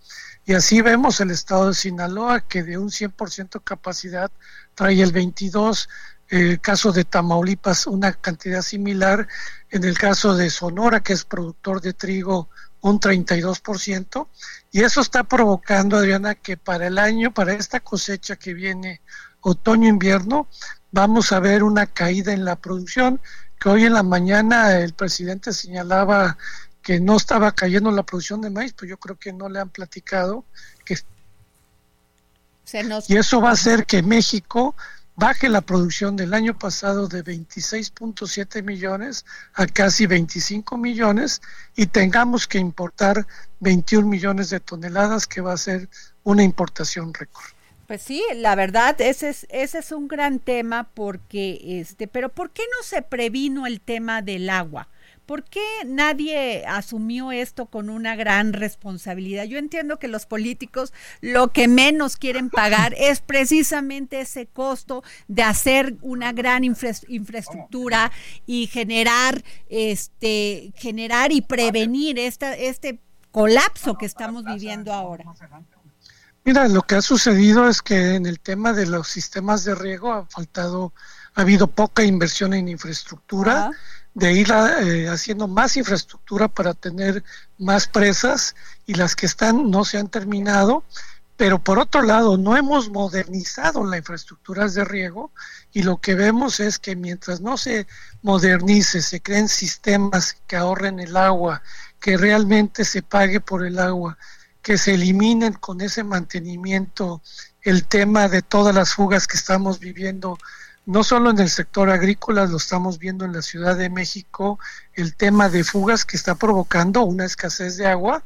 [0.48, 4.32] y así vemos el estado de Sinaloa, que de un 100% capacidad
[4.76, 5.88] trae el 22%,
[6.30, 9.28] el caso de Tamaulipas una cantidad similar,
[9.70, 14.28] en el caso de Sonora, que es productor de trigo, un 32%,
[14.72, 19.02] y eso está provocando, Adriana, que para el año, para esta cosecha que viene
[19.42, 20.48] otoño-invierno,
[20.92, 23.20] vamos a ver una caída en la producción,
[23.60, 26.38] que hoy en la mañana el presidente señalaba
[26.88, 29.68] que no estaba cayendo la producción de maíz, pues yo creo que no le han
[29.68, 30.46] platicado
[30.86, 30.96] que
[33.10, 34.74] y eso va a hacer que México
[35.18, 41.42] baje la producción del año pasado de 26.7 millones a casi 25 millones
[41.76, 43.28] y tengamos que importar
[43.60, 45.90] 21 millones de toneladas, que va a ser
[46.24, 47.48] una importación récord.
[47.88, 52.52] Pues sí, la verdad, ese es, ese es un gran tema porque, este, pero ¿por
[52.52, 54.88] qué no se previno el tema del agua?
[55.28, 59.44] ¿Por qué nadie asumió esto con una gran responsabilidad?
[59.44, 65.44] Yo entiendo que los políticos lo que menos quieren pagar es precisamente ese costo de
[65.44, 68.10] hacer una gran infraestructura
[68.46, 75.26] y generar, este, generar y prevenir esta, este colapso que estamos viviendo ahora.
[76.46, 80.14] Mira, lo que ha sucedido es que en el tema de los sistemas de riego
[80.14, 80.94] ha faltado,
[81.36, 83.72] ha habido poca inversión en infraestructura
[84.18, 87.24] de ir eh, haciendo más infraestructura para tener
[87.60, 88.56] más presas
[88.88, 90.84] y las que están no se han terminado,
[91.36, 95.30] pero por otro lado no hemos modernizado las infraestructuras de riego
[95.72, 97.86] y lo que vemos es que mientras no se
[98.24, 101.62] modernice, se creen sistemas que ahorren el agua,
[102.00, 104.18] que realmente se pague por el agua,
[104.64, 107.22] que se eliminen con ese mantenimiento
[107.62, 110.40] el tema de todas las fugas que estamos viviendo
[110.88, 114.58] no solo en el sector agrícola, lo estamos viendo en la Ciudad de México,
[114.94, 118.24] el tema de fugas que está provocando una escasez de agua,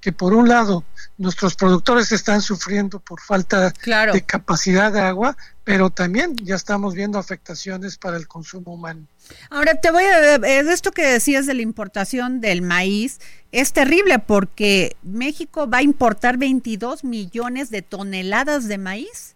[0.00, 0.84] que por un lado
[1.18, 3.74] nuestros productores están sufriendo por falta
[4.12, 9.06] de capacidad de agua, pero también ya estamos viendo afectaciones para el consumo humano.
[9.50, 13.20] Ahora te voy a eh, esto que decías de la importación del maíz
[13.52, 19.34] es terrible porque México va a importar 22 millones de toneladas de maíz,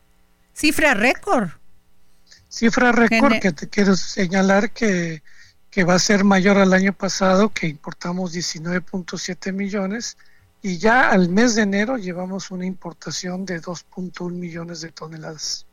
[0.54, 1.50] cifra récord.
[2.52, 5.22] Cifra récord que te quiero señalar que,
[5.88, 10.18] va a ser mayor al año pasado, que importamos 19.7 millones
[10.60, 15.64] y ya al mes de enero llevamos una importación de 2.1 millones de toneladas.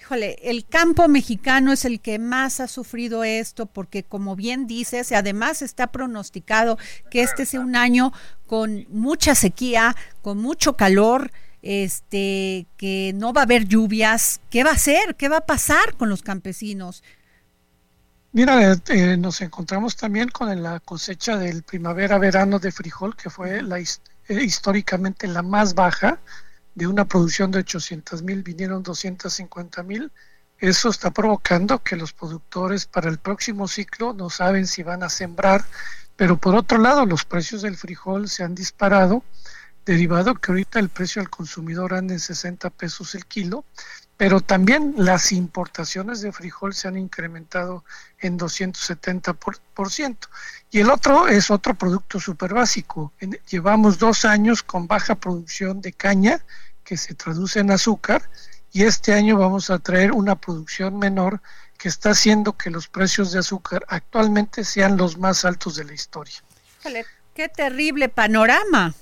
[0.00, 5.12] Híjole, el campo mexicano es el que más ha sufrido esto porque como bien dices,
[5.12, 6.78] además está pronosticado
[7.10, 8.14] que este sea un año
[8.46, 11.30] con mucha sequía, con mucho calor,
[11.66, 15.16] este, que no va a haber lluvias, ¿qué va a hacer?
[15.16, 17.02] ¿Qué va a pasar con los campesinos?
[18.32, 23.80] Mira, eh, nos encontramos también con la cosecha del primavera-verano de frijol, que fue la,
[23.80, 23.86] eh,
[24.28, 26.20] históricamente la más baja,
[26.76, 30.12] de una producción de 800 mil, vinieron 250 mil.
[30.58, 35.08] Eso está provocando que los productores para el próximo ciclo no saben si van a
[35.08, 35.64] sembrar,
[36.14, 39.24] pero por otro lado los precios del frijol se han disparado
[39.86, 43.64] derivado que ahorita el precio al consumidor anda en 60 pesos el kilo,
[44.16, 47.84] pero también las importaciones de frijol se han incrementado
[48.18, 50.16] en 270%.
[50.70, 53.12] Y el otro es otro producto súper básico.
[53.48, 56.44] Llevamos dos años con baja producción de caña,
[56.82, 58.28] que se traduce en azúcar,
[58.72, 61.40] y este año vamos a traer una producción menor
[61.78, 65.94] que está haciendo que los precios de azúcar actualmente sean los más altos de la
[65.94, 66.42] historia.
[67.34, 68.94] ¡Qué terrible panorama!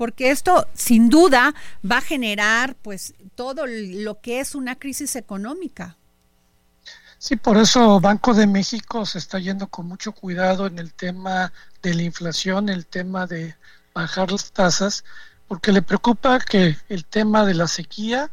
[0.00, 5.98] Porque esto sin duda va a generar pues todo lo que es una crisis económica.
[7.18, 11.52] Sí, por eso Banco de México se está yendo con mucho cuidado en el tema
[11.82, 13.54] de la inflación, el tema de
[13.92, 15.04] bajar las tasas,
[15.46, 18.30] porque le preocupa que el tema de la sequía,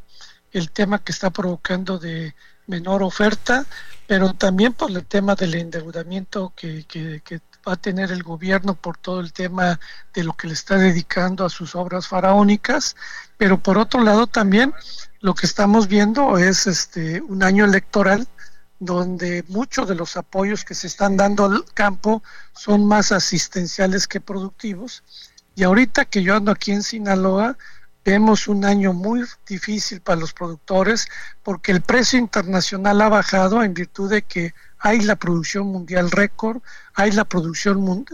[0.54, 2.34] el tema que está provocando de
[2.66, 3.66] menor oferta,
[4.08, 8.76] pero también por el tema del endeudamiento que, que, que va a tener el gobierno
[8.76, 9.80] por todo el tema
[10.14, 12.96] de lo que le está dedicando a sus obras faraónicas,
[13.38, 14.74] pero por otro lado también
[15.20, 18.28] lo que estamos viendo es este un año electoral
[18.80, 22.22] donde muchos de los apoyos que se están dando al campo
[22.54, 25.04] son más asistenciales que productivos.
[25.56, 27.58] Y ahorita que yo ando aquí en Sinaloa,
[28.06, 31.08] vemos un año muy difícil para los productores
[31.44, 36.62] porque el precio internacional ha bajado en virtud de que hay la producción mundial récord,
[36.94, 38.06] hay la producción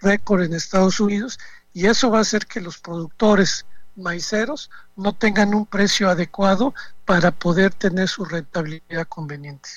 [0.00, 1.38] récord en Estados Unidos
[1.72, 6.74] y eso va a hacer que los productores maiceros no tengan un precio adecuado
[7.04, 9.68] para poder tener su rentabilidad conveniente.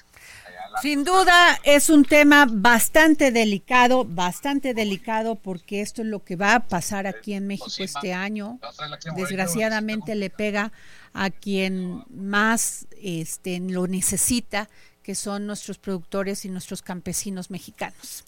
[0.82, 6.56] Sin duda es un tema bastante delicado, bastante delicado porque esto es lo que va
[6.56, 8.60] a pasar aquí en México este año.
[9.16, 10.72] Desgraciadamente le pega
[11.14, 14.70] a quien más este, lo necesita,
[15.04, 18.26] que son nuestros productores y nuestros campesinos mexicanos.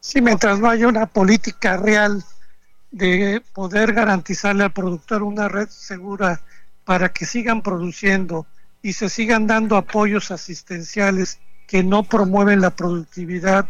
[0.00, 2.24] Sí, mientras no haya una política real
[2.90, 6.40] de poder garantizarle al productor una red segura
[6.84, 8.46] para que sigan produciendo
[8.82, 13.66] y se sigan dando apoyos asistenciales que no promueven la productividad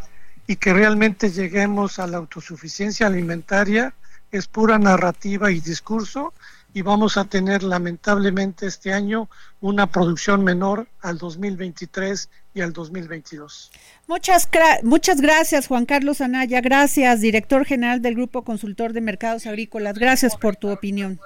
[0.47, 3.95] y que realmente lleguemos a la autosuficiencia alimentaria,
[4.31, 6.35] es pura narrativa y discurso
[6.75, 13.71] y vamos a tener lamentablemente este año una producción menor al 2023 y al 2022.
[14.09, 14.49] Muchas,
[14.83, 16.61] muchas gracias, Juan Carlos Anaya.
[16.61, 19.97] Gracias, director general del Grupo Consultor de Mercados Agrícolas.
[19.97, 21.21] Gracias por tu opinión.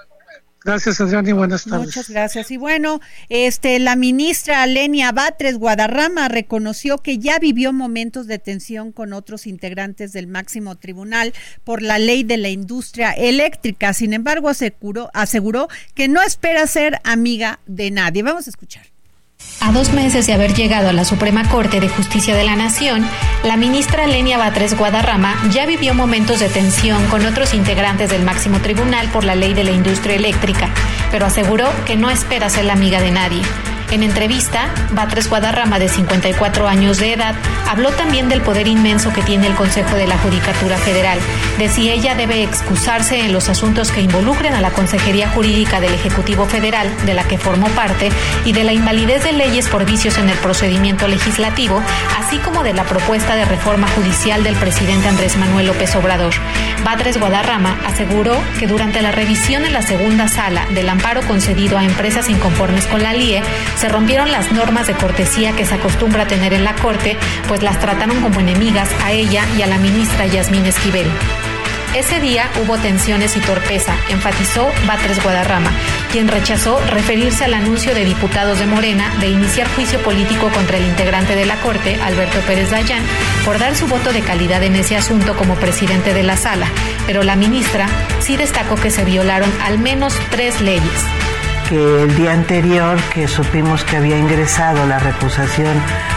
[0.69, 1.87] Gracias, Adrián, y buenas tardes.
[1.87, 2.51] Muchas gracias.
[2.51, 3.01] Y bueno,
[3.31, 9.47] este, la ministra Lenia Batres Guadarrama reconoció que ya vivió momentos de tensión con otros
[9.47, 11.33] integrantes del máximo tribunal
[11.64, 13.95] por la ley de la industria eléctrica.
[13.95, 18.23] Sin embargo, aseguró, aseguró que no espera ser amiga de nadie.
[18.23, 18.97] Vamos a escuchar.
[19.61, 23.05] A dos meses de haber llegado a la Suprema Corte de Justicia de la Nación,
[23.45, 28.61] la ministra Lenia Batres Guadarrama ya vivió momentos de tensión con otros integrantes del máximo
[28.61, 30.70] tribunal por la ley de la industria eléctrica,
[31.11, 33.43] pero aseguró que no espera ser la amiga de nadie.
[33.91, 37.34] En entrevista, Batres Guadarrama, de 54 años de edad,
[37.66, 41.18] habló también del poder inmenso que tiene el Consejo de la Judicatura Federal,
[41.57, 45.95] de si ella debe excusarse en los asuntos que involucren a la Consejería Jurídica del
[45.95, 48.11] Ejecutivo Federal, de la que formó parte,
[48.45, 51.82] y de la invalidez de leyes por vicios en el procedimiento legislativo,
[52.18, 56.34] así como de la propuesta de reforma judicial del presidente Andrés Manuel López Obrador.
[56.84, 61.84] Batres Guadarrama aseguró que durante la revisión en la segunda sala del amparo concedido a
[61.84, 63.43] empresas inconformes con la LIE,
[63.79, 67.16] se rompieron las normas de cortesía que se acostumbra a tener en la Corte,
[67.47, 71.07] pues las trataron como enemigas a ella y a la ministra Yasmín Esquivel.
[71.95, 75.70] Ese día hubo tensiones y torpeza, enfatizó Batres Guadarrama,
[76.11, 80.85] quien rechazó referirse al anuncio de diputados de Morena de iniciar juicio político contra el
[80.85, 83.03] integrante de la Corte, Alberto Pérez Dayán,
[83.45, 86.66] por dar su voto de calidad en ese asunto como presidente de la sala.
[87.07, 91.05] Pero la ministra sí destacó que se violaron al menos tres leyes
[91.69, 95.77] que el día anterior que supimos que había ingresado la recusación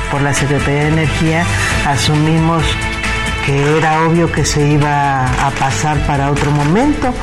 [0.09, 1.45] por la Secretaría de Energía,
[1.85, 2.63] asumimos
[3.45, 7.13] que era obvio que se iba a pasar para otro momento,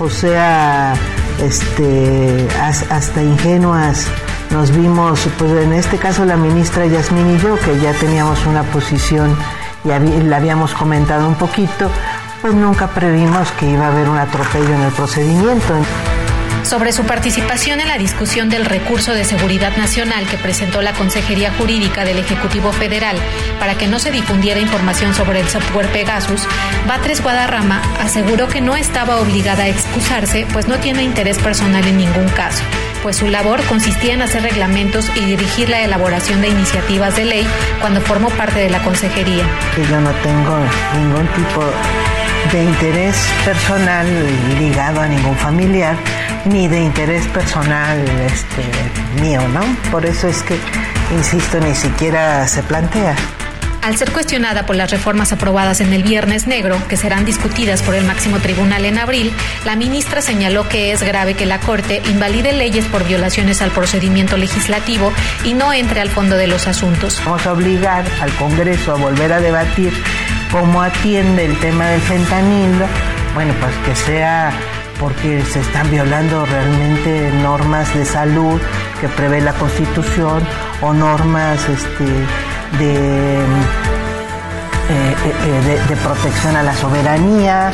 [0.00, 0.94] o sea,
[1.42, 4.08] este, hasta ingenuas
[4.50, 8.62] nos vimos, pues en este caso la ministra Yasmín y yo, que ya teníamos una
[8.64, 9.36] posición
[9.84, 11.90] y la habíamos comentado un poquito,
[12.42, 15.74] pues nunca previmos que iba a haber un atropello en el procedimiento
[16.66, 21.52] sobre su participación en la discusión del recurso de seguridad nacional que presentó la Consejería
[21.52, 23.16] Jurídica del Ejecutivo Federal
[23.60, 26.42] para que no se difundiera información sobre el software Pegasus,
[26.88, 31.98] Batres Guadarrama aseguró que no estaba obligada a excusarse, pues no tiene interés personal en
[31.98, 32.64] ningún caso,
[33.02, 37.46] pues su labor consistía en hacer reglamentos y dirigir la elaboración de iniciativas de ley
[37.80, 39.44] cuando formó parte de la consejería.
[39.88, 40.58] Yo no tengo
[40.94, 41.62] ningún tipo
[42.52, 44.06] de interés personal
[44.58, 45.96] ligado a ningún familiar
[46.44, 49.62] ni de interés personal este, mío, ¿no?
[49.90, 50.56] Por eso es que,
[51.16, 53.16] insisto, ni siquiera se plantea.
[53.82, 57.94] Al ser cuestionada por las reformas aprobadas en el Viernes Negro, que serán discutidas por
[57.94, 59.32] el máximo tribunal en abril,
[59.64, 64.36] la ministra señaló que es grave que la Corte invalide leyes por violaciones al procedimiento
[64.36, 65.12] legislativo
[65.44, 67.22] y no entre al fondo de los asuntos.
[67.24, 69.92] Vamos a obligar al Congreso a volver a debatir
[70.58, 72.86] cómo atiende el tema del fentanilo,
[73.34, 74.50] bueno, pues que sea
[74.98, 78.58] porque se están violando realmente normas de salud
[78.98, 80.42] que prevé la Constitución
[80.80, 82.04] o normas este,
[82.78, 83.44] de, eh,
[84.88, 87.70] eh, de, protección a la soberanía,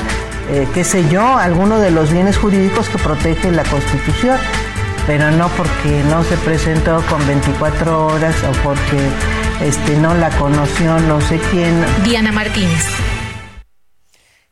[0.50, 4.38] eh, qué sé yo, alguno de los bienes jurídicos que protege la Constitución,
[5.06, 8.98] pero no porque no se presentó con 24 horas o porque
[9.64, 11.84] este, no la conoció no sé quién.
[12.04, 12.84] Diana Martínez.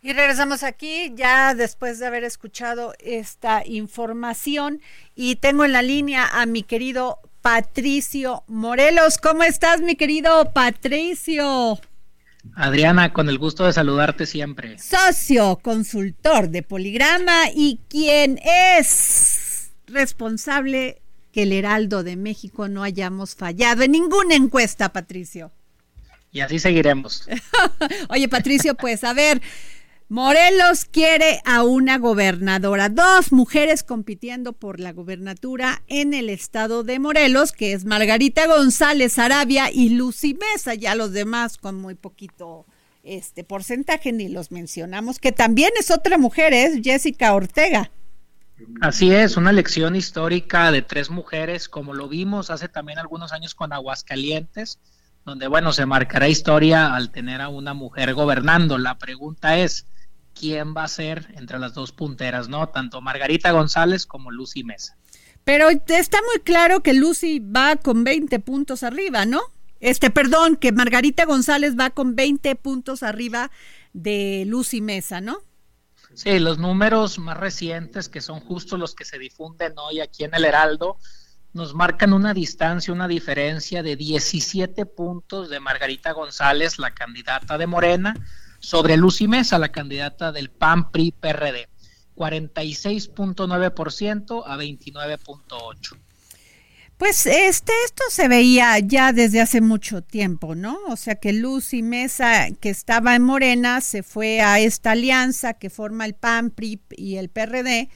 [0.03, 4.81] Y regresamos aquí ya después de haber escuchado esta información
[5.15, 9.19] y tengo en la línea a mi querido Patricio Morelos.
[9.19, 11.79] ¿Cómo estás, mi querido Patricio?
[12.55, 14.79] Adriana, con el gusto de saludarte siempre.
[14.79, 21.00] Socio, consultor de Poligrama y quien es responsable
[21.33, 25.53] que el Heraldo de México no hayamos fallado en ninguna encuesta, Patricio.
[26.33, 27.27] Y así seguiremos.
[28.09, 29.41] Oye, Patricio, pues a ver,
[30.09, 36.99] Morelos quiere a una gobernadora, dos mujeres compitiendo por la gobernatura en el estado de
[36.99, 42.67] Morelos, que es Margarita González Arabia y Lucy Mesa, ya los demás con muy poquito
[43.05, 47.93] este porcentaje ni los mencionamos, que también es otra mujer, es Jessica Ortega.
[48.81, 53.55] Así es, una elección histórica de tres mujeres, como lo vimos hace también algunos años
[53.55, 54.79] con Aguascalientes,
[55.25, 58.79] donde bueno, se marcará historia al tener a una mujer gobernando.
[58.79, 59.87] La pregunta es,
[60.35, 62.69] quién va a ser entre las dos punteras, ¿no?
[62.69, 64.97] Tanto Margarita González como Lucy Mesa.
[65.45, 69.41] Pero está muy claro que Lucy va con 20 puntos arriba, ¿no?
[69.81, 73.51] Este, perdón, que Margarita González va con 20 puntos arriba
[73.93, 75.39] de Lucy Mesa, ¿no?
[76.23, 80.35] Sí, los números más recientes, que son justo los que se difunden hoy aquí en
[80.35, 80.99] el Heraldo,
[81.55, 87.67] nos marcan una distancia, una diferencia de 17 puntos de Margarita González, la candidata de
[87.67, 88.15] Morena,
[88.59, 91.71] sobre Lucy Mesa, la candidata del PAN PRI PRD,
[92.17, 95.97] 46.9% a 29.8.
[97.01, 100.79] Pues este, esto se veía ya desde hace mucho tiempo, ¿no?
[100.91, 105.71] O sea que Lucy Mesa, que estaba en Morena, se fue a esta alianza que
[105.71, 107.89] forma el PAN, PRI y el PRD,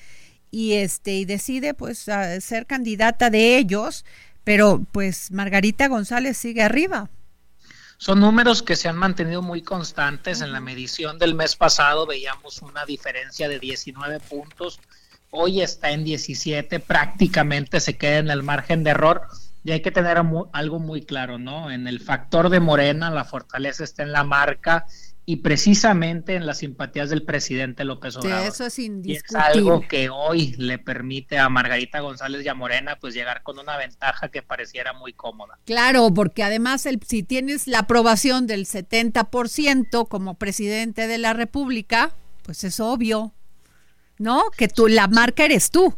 [0.50, 4.06] y este, y decide pues ser candidata de ellos,
[4.42, 7.10] pero pues Margarita González sigue arriba.
[7.98, 10.40] Son números que se han mantenido muy constantes.
[10.40, 14.80] En la medición del mes pasado veíamos una diferencia de 19 puntos.
[15.36, 19.22] Hoy está en 17, prácticamente se queda en el margen de error.
[19.64, 20.16] Y hay que tener
[20.52, 21.72] algo muy claro, ¿no?
[21.72, 24.86] En el factor de Morena, la fortaleza está en la marca
[25.26, 28.46] y precisamente en las simpatías del presidente López Obrador.
[28.46, 29.40] eso es indiscutible.
[29.40, 33.58] es algo que hoy le permite a Margarita González y a Morena pues llegar con
[33.58, 35.58] una ventaja que pareciera muy cómoda.
[35.64, 42.14] Claro, porque además el, si tienes la aprobación del 70% como presidente de la República,
[42.42, 43.32] pues es obvio,
[44.18, 44.50] ¿no?
[44.56, 45.96] Que tú la marca eres tú.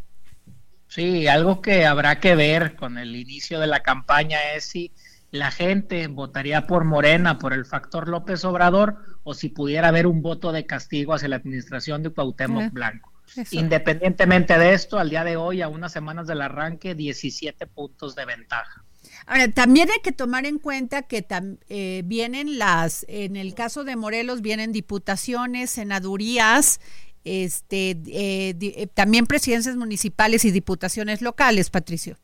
[0.87, 4.91] Sí, algo que habrá que ver con el inicio de la campaña es si
[5.31, 10.21] la gente votaría por Morena por el factor López Obrador o si pudiera haber un
[10.21, 13.11] voto de castigo hacia la administración de Cuauhtémoc Blanco.
[13.51, 18.25] Independientemente de esto, al día de hoy, a unas semanas del arranque, 17 puntos de
[18.25, 18.83] ventaja.
[19.25, 21.25] Ahora, también hay que tomar en cuenta que
[21.67, 26.79] eh, vienen las, en el caso de Morelos, vienen diputaciones, senadurías,
[27.23, 32.17] este, eh, también presidencias municipales y diputaciones locales, Patricio.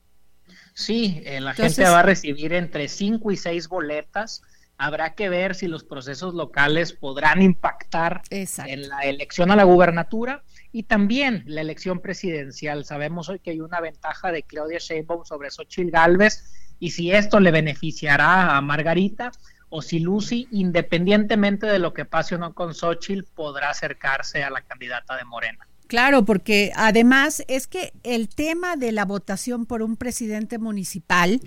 [0.73, 4.41] Sí, la gente va a recibir entre 5 y 6 boletas
[4.77, 10.43] Habrá que ver si los procesos locales podrán impactar en la elección a la gubernatura
[10.71, 12.83] y también la elección presidencial.
[12.83, 17.39] Sabemos hoy que hay una ventaja de Claudia Sheinbaum sobre Xochitl Galvez y si esto
[17.39, 19.31] le beneficiará a Margarita
[19.75, 24.51] o si Lucy, independientemente de lo que pase o no con Xochitl, podrá acercarse a
[24.51, 25.67] la candidata de Morena.
[25.87, 31.41] Claro, porque además es que el tema de la votación por un presidente municipal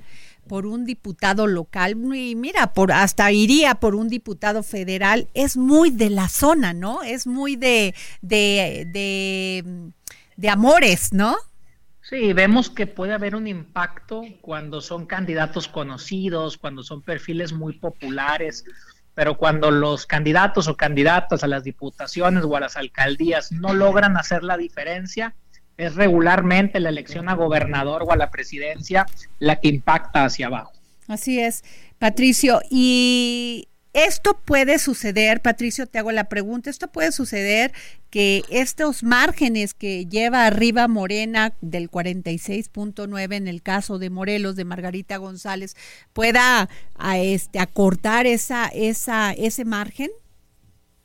[0.48, 5.90] por un diputado local y mira, por hasta iría por un diputado federal, es muy
[5.90, 7.04] de la zona, ¿no?
[7.04, 9.92] Es muy de, de, de,
[10.36, 11.36] de amores, ¿no?
[12.09, 17.72] Sí, vemos que puede haber un impacto cuando son candidatos conocidos, cuando son perfiles muy
[17.80, 18.64] populares,
[19.14, 24.16] pero cuando los candidatos o candidatas a las diputaciones o a las alcaldías no logran
[24.16, 25.34] hacer la diferencia,
[25.76, 29.04] es regularmente la elección a gobernador o a la presidencia
[29.40, 30.72] la que impacta hacia abajo.
[31.09, 31.64] Así es,
[31.98, 32.61] Patricio.
[32.70, 33.66] Y
[33.97, 37.72] esto puede suceder, Patricio, te hago la pregunta, esto puede suceder
[38.11, 44.66] que estos márgenes que lleva arriba Morena del 46.9 en el caso de Morelos de
[44.66, 45.76] Margarita González
[46.12, 50.11] pueda a este acortar esa esa ese margen?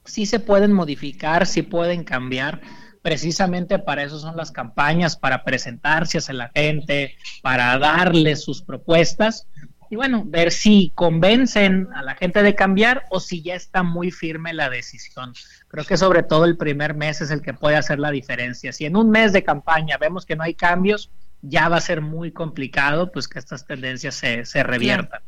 [0.04, 2.60] Sí se pueden modificar, sí pueden cambiar
[3.02, 9.48] precisamente para eso son las campañas, para presentarse a la gente, para darles sus propuestas
[9.92, 14.10] y bueno, ver si convencen a la gente de cambiar o si ya está muy
[14.10, 15.34] firme la decisión.
[15.68, 18.72] Creo que sobre todo el primer mes es el que puede hacer la diferencia.
[18.72, 21.12] Si en un mes de campaña vemos que no hay cambios,
[21.42, 25.20] ya va a ser muy complicado pues que estas tendencias se, se reviertan.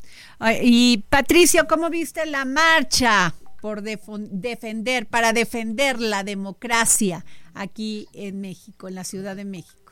[0.61, 8.87] Y Patricio, ¿cómo viste la marcha por defender, para defender la democracia aquí en México,
[8.87, 9.82] en la Ciudad de México?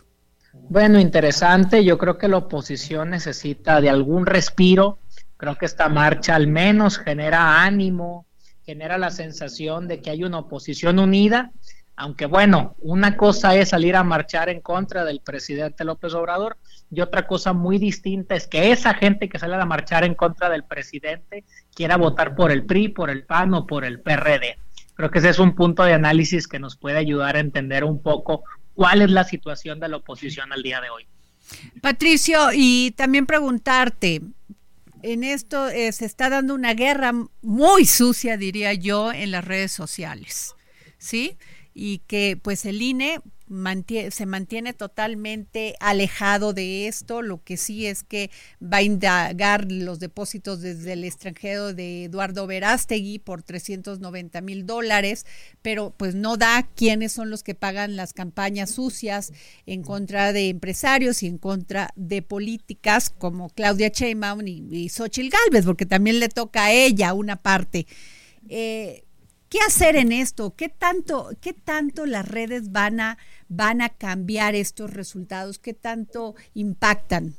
[0.54, 1.84] Bueno, interesante.
[1.84, 5.00] Yo creo que la oposición necesita de algún respiro.
[5.38, 8.26] Creo que esta marcha al menos genera ánimo,
[8.66, 11.52] genera la sensación de que hay una oposición unida,
[11.96, 16.58] aunque bueno, una cosa es salir a marchar en contra del presidente López Obrador
[16.90, 20.50] y otra cosa muy distinta es que esa gente que sale a marchar en contra
[20.50, 21.44] del presidente
[21.74, 24.58] quiera votar por el PRI, por el PAN o por el PRD
[25.02, 28.02] Creo que ese es un punto de análisis que nos puede ayudar a entender un
[28.02, 28.44] poco
[28.74, 31.08] cuál es la situación de la oposición al día de hoy.
[31.82, 34.22] Patricio, y también preguntarte,
[35.04, 39.72] en esto eh, se está dando una guerra muy sucia, diría yo, en las redes
[39.72, 40.56] sociales,
[40.98, 41.38] ¿sí?
[41.74, 43.20] Y que pues el INE
[44.12, 47.22] se mantiene totalmente alejado de esto.
[47.22, 52.48] Lo que sí es que va a indagar los depósitos desde el extranjero de Eduardo
[52.48, 55.26] Verástegui por 390 mil dólares,
[55.62, 59.34] pero pues no da quiénes son los que pagan las campañas sucias
[59.66, 65.30] en contra de empresarios y en contra de políticas como Claudia Sheinbaum y, y Xochitl
[65.30, 67.86] Galvez, porque también le toca a ella una parte.
[68.48, 69.04] Eh,
[69.52, 70.56] ¿Qué hacer en esto?
[70.56, 73.18] ¿Qué tanto, qué tanto las redes van a,
[73.50, 75.60] van a cambiar estos resultados?
[75.60, 77.36] ¿Qué tanto impactan?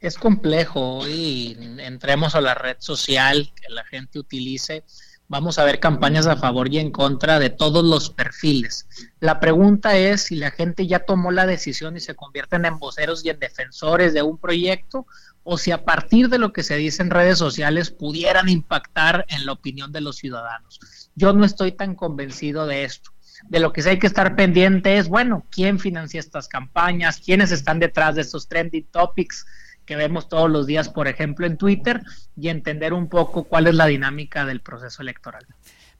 [0.00, 4.84] Es complejo y entremos a la red social que la gente utilice.
[5.28, 8.86] Vamos a ver campañas a favor y en contra de todos los perfiles.
[9.20, 13.22] La pregunta es si la gente ya tomó la decisión y se convierten en voceros
[13.22, 15.06] y en defensores de un proyecto
[15.50, 19.46] o si a partir de lo que se dice en redes sociales pudieran impactar en
[19.46, 20.78] la opinión de los ciudadanos.
[21.14, 23.12] Yo no estoy tan convencido de esto.
[23.48, 27.50] De lo que sí hay que estar pendiente es, bueno, quién financia estas campañas, quiénes
[27.50, 29.46] están detrás de estos trending topics
[29.86, 32.02] que vemos todos los días, por ejemplo, en Twitter,
[32.36, 35.46] y entender un poco cuál es la dinámica del proceso electoral.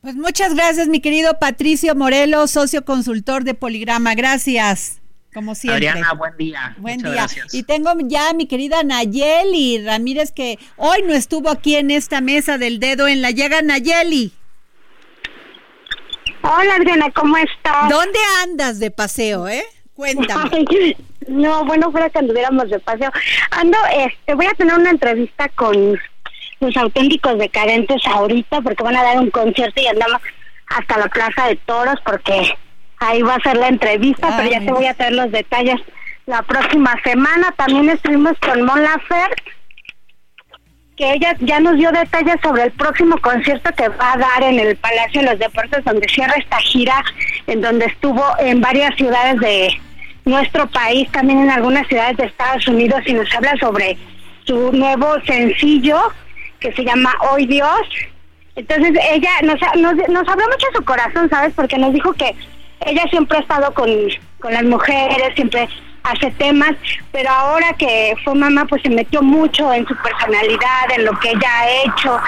[0.02, 4.14] Pues muchas gracias, mi querido Patricio Morelos, socio consultor de Poligrama.
[4.14, 5.00] Gracias.
[5.34, 5.88] Como siempre.
[5.88, 6.74] Adriana, buen día.
[6.78, 7.26] Buen día.
[7.52, 12.20] Y tengo ya a mi querida Nayeli Ramírez, que hoy no estuvo aquí en esta
[12.20, 13.60] mesa del dedo en la llaga.
[13.62, 14.32] Nayeli.
[16.42, 17.88] Hola Adriana, ¿cómo estás?
[17.90, 19.64] ¿Dónde andas de paseo, eh?
[19.94, 20.66] Cuéntame.
[21.28, 23.10] no, bueno, fuera que anduviéramos de paseo.
[23.50, 25.98] Ando, este, voy a tener una entrevista con
[26.60, 30.22] los auténticos decadentes ahorita porque van a dar un concierto y andamos
[30.68, 32.54] hasta la Plaza de Toros porque
[33.00, 35.80] ahí va a ser la entrevista, pero ya te voy a traer los detalles
[36.26, 37.52] la próxima semana.
[37.56, 39.42] También estuvimos con Mon Laferte
[40.98, 44.58] que ella ya nos dio detalles sobre el próximo concierto que va a dar en
[44.58, 47.04] el Palacio de los Deportes, donde cierra esta gira,
[47.46, 49.80] en donde estuvo en varias ciudades de
[50.24, 53.96] nuestro país, también en algunas ciudades de Estados Unidos, y nos habla sobre
[54.44, 56.00] su nuevo sencillo
[56.58, 57.80] que se llama Hoy Dios.
[58.56, 61.54] Entonces ella nos, nos, nos habló mucho de su corazón, ¿sabes?
[61.54, 62.34] Porque nos dijo que
[62.80, 63.90] ella siempre ha estado con,
[64.40, 65.68] con las mujeres, siempre
[66.02, 66.72] hace temas,
[67.12, 71.30] pero ahora que fue mamá, pues se metió mucho en su personalidad, en lo que
[71.30, 72.20] ella ha hecho,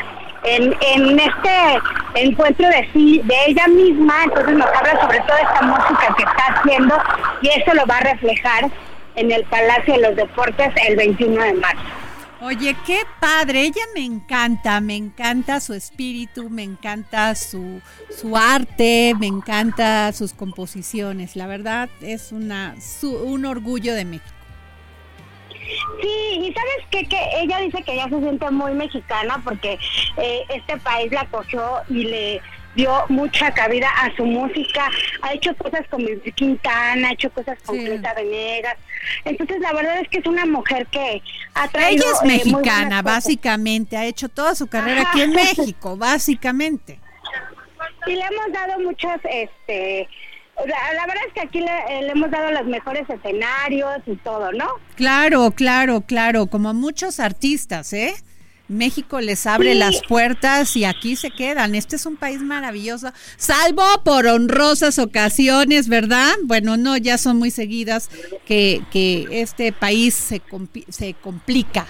[0.42, 1.80] en, en este
[2.14, 6.44] encuentro de sí, de ella misma, entonces nos habla sobre toda esta música que está
[6.48, 6.98] haciendo
[7.42, 8.70] y eso lo va a reflejar
[9.16, 11.82] en el Palacio de los Deportes el 21 de marzo.
[12.42, 19.12] Oye, qué padre, ella me encanta, me encanta su espíritu, me encanta su, su arte,
[19.18, 24.34] me encanta sus composiciones, la verdad es una un orgullo de México.
[26.00, 27.06] Sí, y sabes qué?
[27.06, 29.78] que ella dice que ella se siente muy mexicana porque
[30.16, 32.40] eh, este país la cogió y le
[32.74, 34.90] dio mucha cabida a su música,
[35.22, 36.04] ha hecho cosas con
[36.34, 37.84] Quintana, ha hecho cosas con sí.
[37.88, 38.76] Venegas.
[39.24, 41.22] Entonces la verdad es que es una mujer que
[41.54, 42.04] ha traído...
[42.04, 47.00] Ella es eh, mexicana, básicamente, ha hecho toda su carrera aquí en México, básicamente.
[48.06, 50.08] Y le hemos dado muchas, este...
[50.66, 54.52] La, verdad es que aquí le, eh, le, hemos dado los mejores escenarios y todo,
[54.52, 54.66] ¿no?
[54.94, 58.14] Claro, claro, claro, como muchos artistas, ¿eh?
[58.70, 61.74] México les abre las puertas y aquí se quedan.
[61.74, 66.32] Este es un país maravilloso, salvo por honrosas ocasiones, ¿verdad?
[66.44, 68.08] Bueno, no, ya son muy seguidas
[68.46, 70.40] que, que este país se,
[70.88, 71.86] se complica.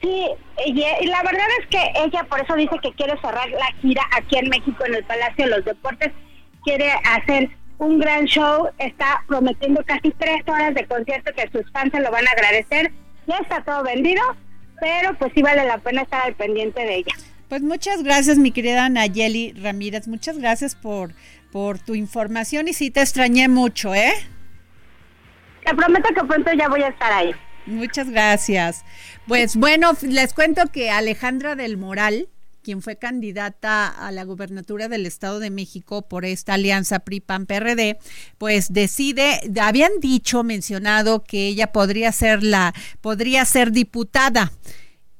[0.00, 0.26] Sí,
[0.66, 4.36] y la verdad es que ella por eso dice que quiere cerrar la gira aquí
[4.36, 6.12] en México, en el Palacio de los Deportes.
[6.62, 11.92] Quiere hacer un gran show, está prometiendo casi tres horas de concierto que sus fans
[11.92, 12.92] se lo van a agradecer.
[13.26, 14.22] Ya está todo vendido,
[14.80, 17.12] pero pues sí vale la pena estar al pendiente de ella.
[17.48, 20.06] Pues muchas gracias, mi querida Nayeli Ramírez.
[20.06, 21.12] Muchas gracias por,
[21.50, 24.12] por tu información y sí te extrañé mucho, ¿eh?
[25.64, 27.34] Te prometo que pronto ya voy a estar ahí.
[27.66, 28.84] Muchas gracias.
[29.26, 32.28] Pues bueno, les cuento que Alejandra del Moral,
[32.62, 37.98] quien fue candidata a la gubernatura del Estado de México por esta alianza PRI-PAN-PRD,
[38.38, 44.52] pues decide, habían dicho, mencionado que ella podría ser la, podría ser diputada.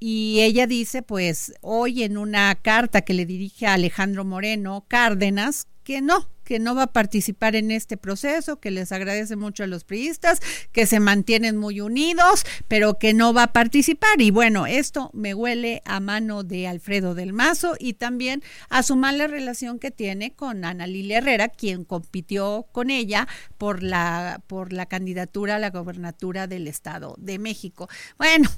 [0.01, 5.66] Y ella dice, pues, hoy en una carta que le dirige a Alejandro Moreno Cárdenas,
[5.82, 9.66] que no, que no va a participar en este proceso, que les agradece mucho a
[9.66, 10.40] los priistas,
[10.72, 14.22] que se mantienen muy unidos, pero que no va a participar.
[14.22, 18.96] Y bueno, esto me huele a mano de Alfredo del Mazo y también a su
[18.96, 23.28] mala relación que tiene con Ana Lilia Herrera, quien compitió con ella
[23.59, 27.90] por la, por la candidatura a la gobernatura del Estado de México.
[28.16, 28.49] Bueno,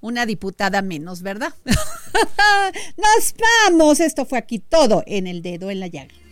[0.00, 1.52] una diputada menos, ¿verdad?
[2.96, 3.34] Nos
[3.68, 4.00] vamos.
[4.00, 6.21] Esto fue aquí todo en el dedo en la llaga.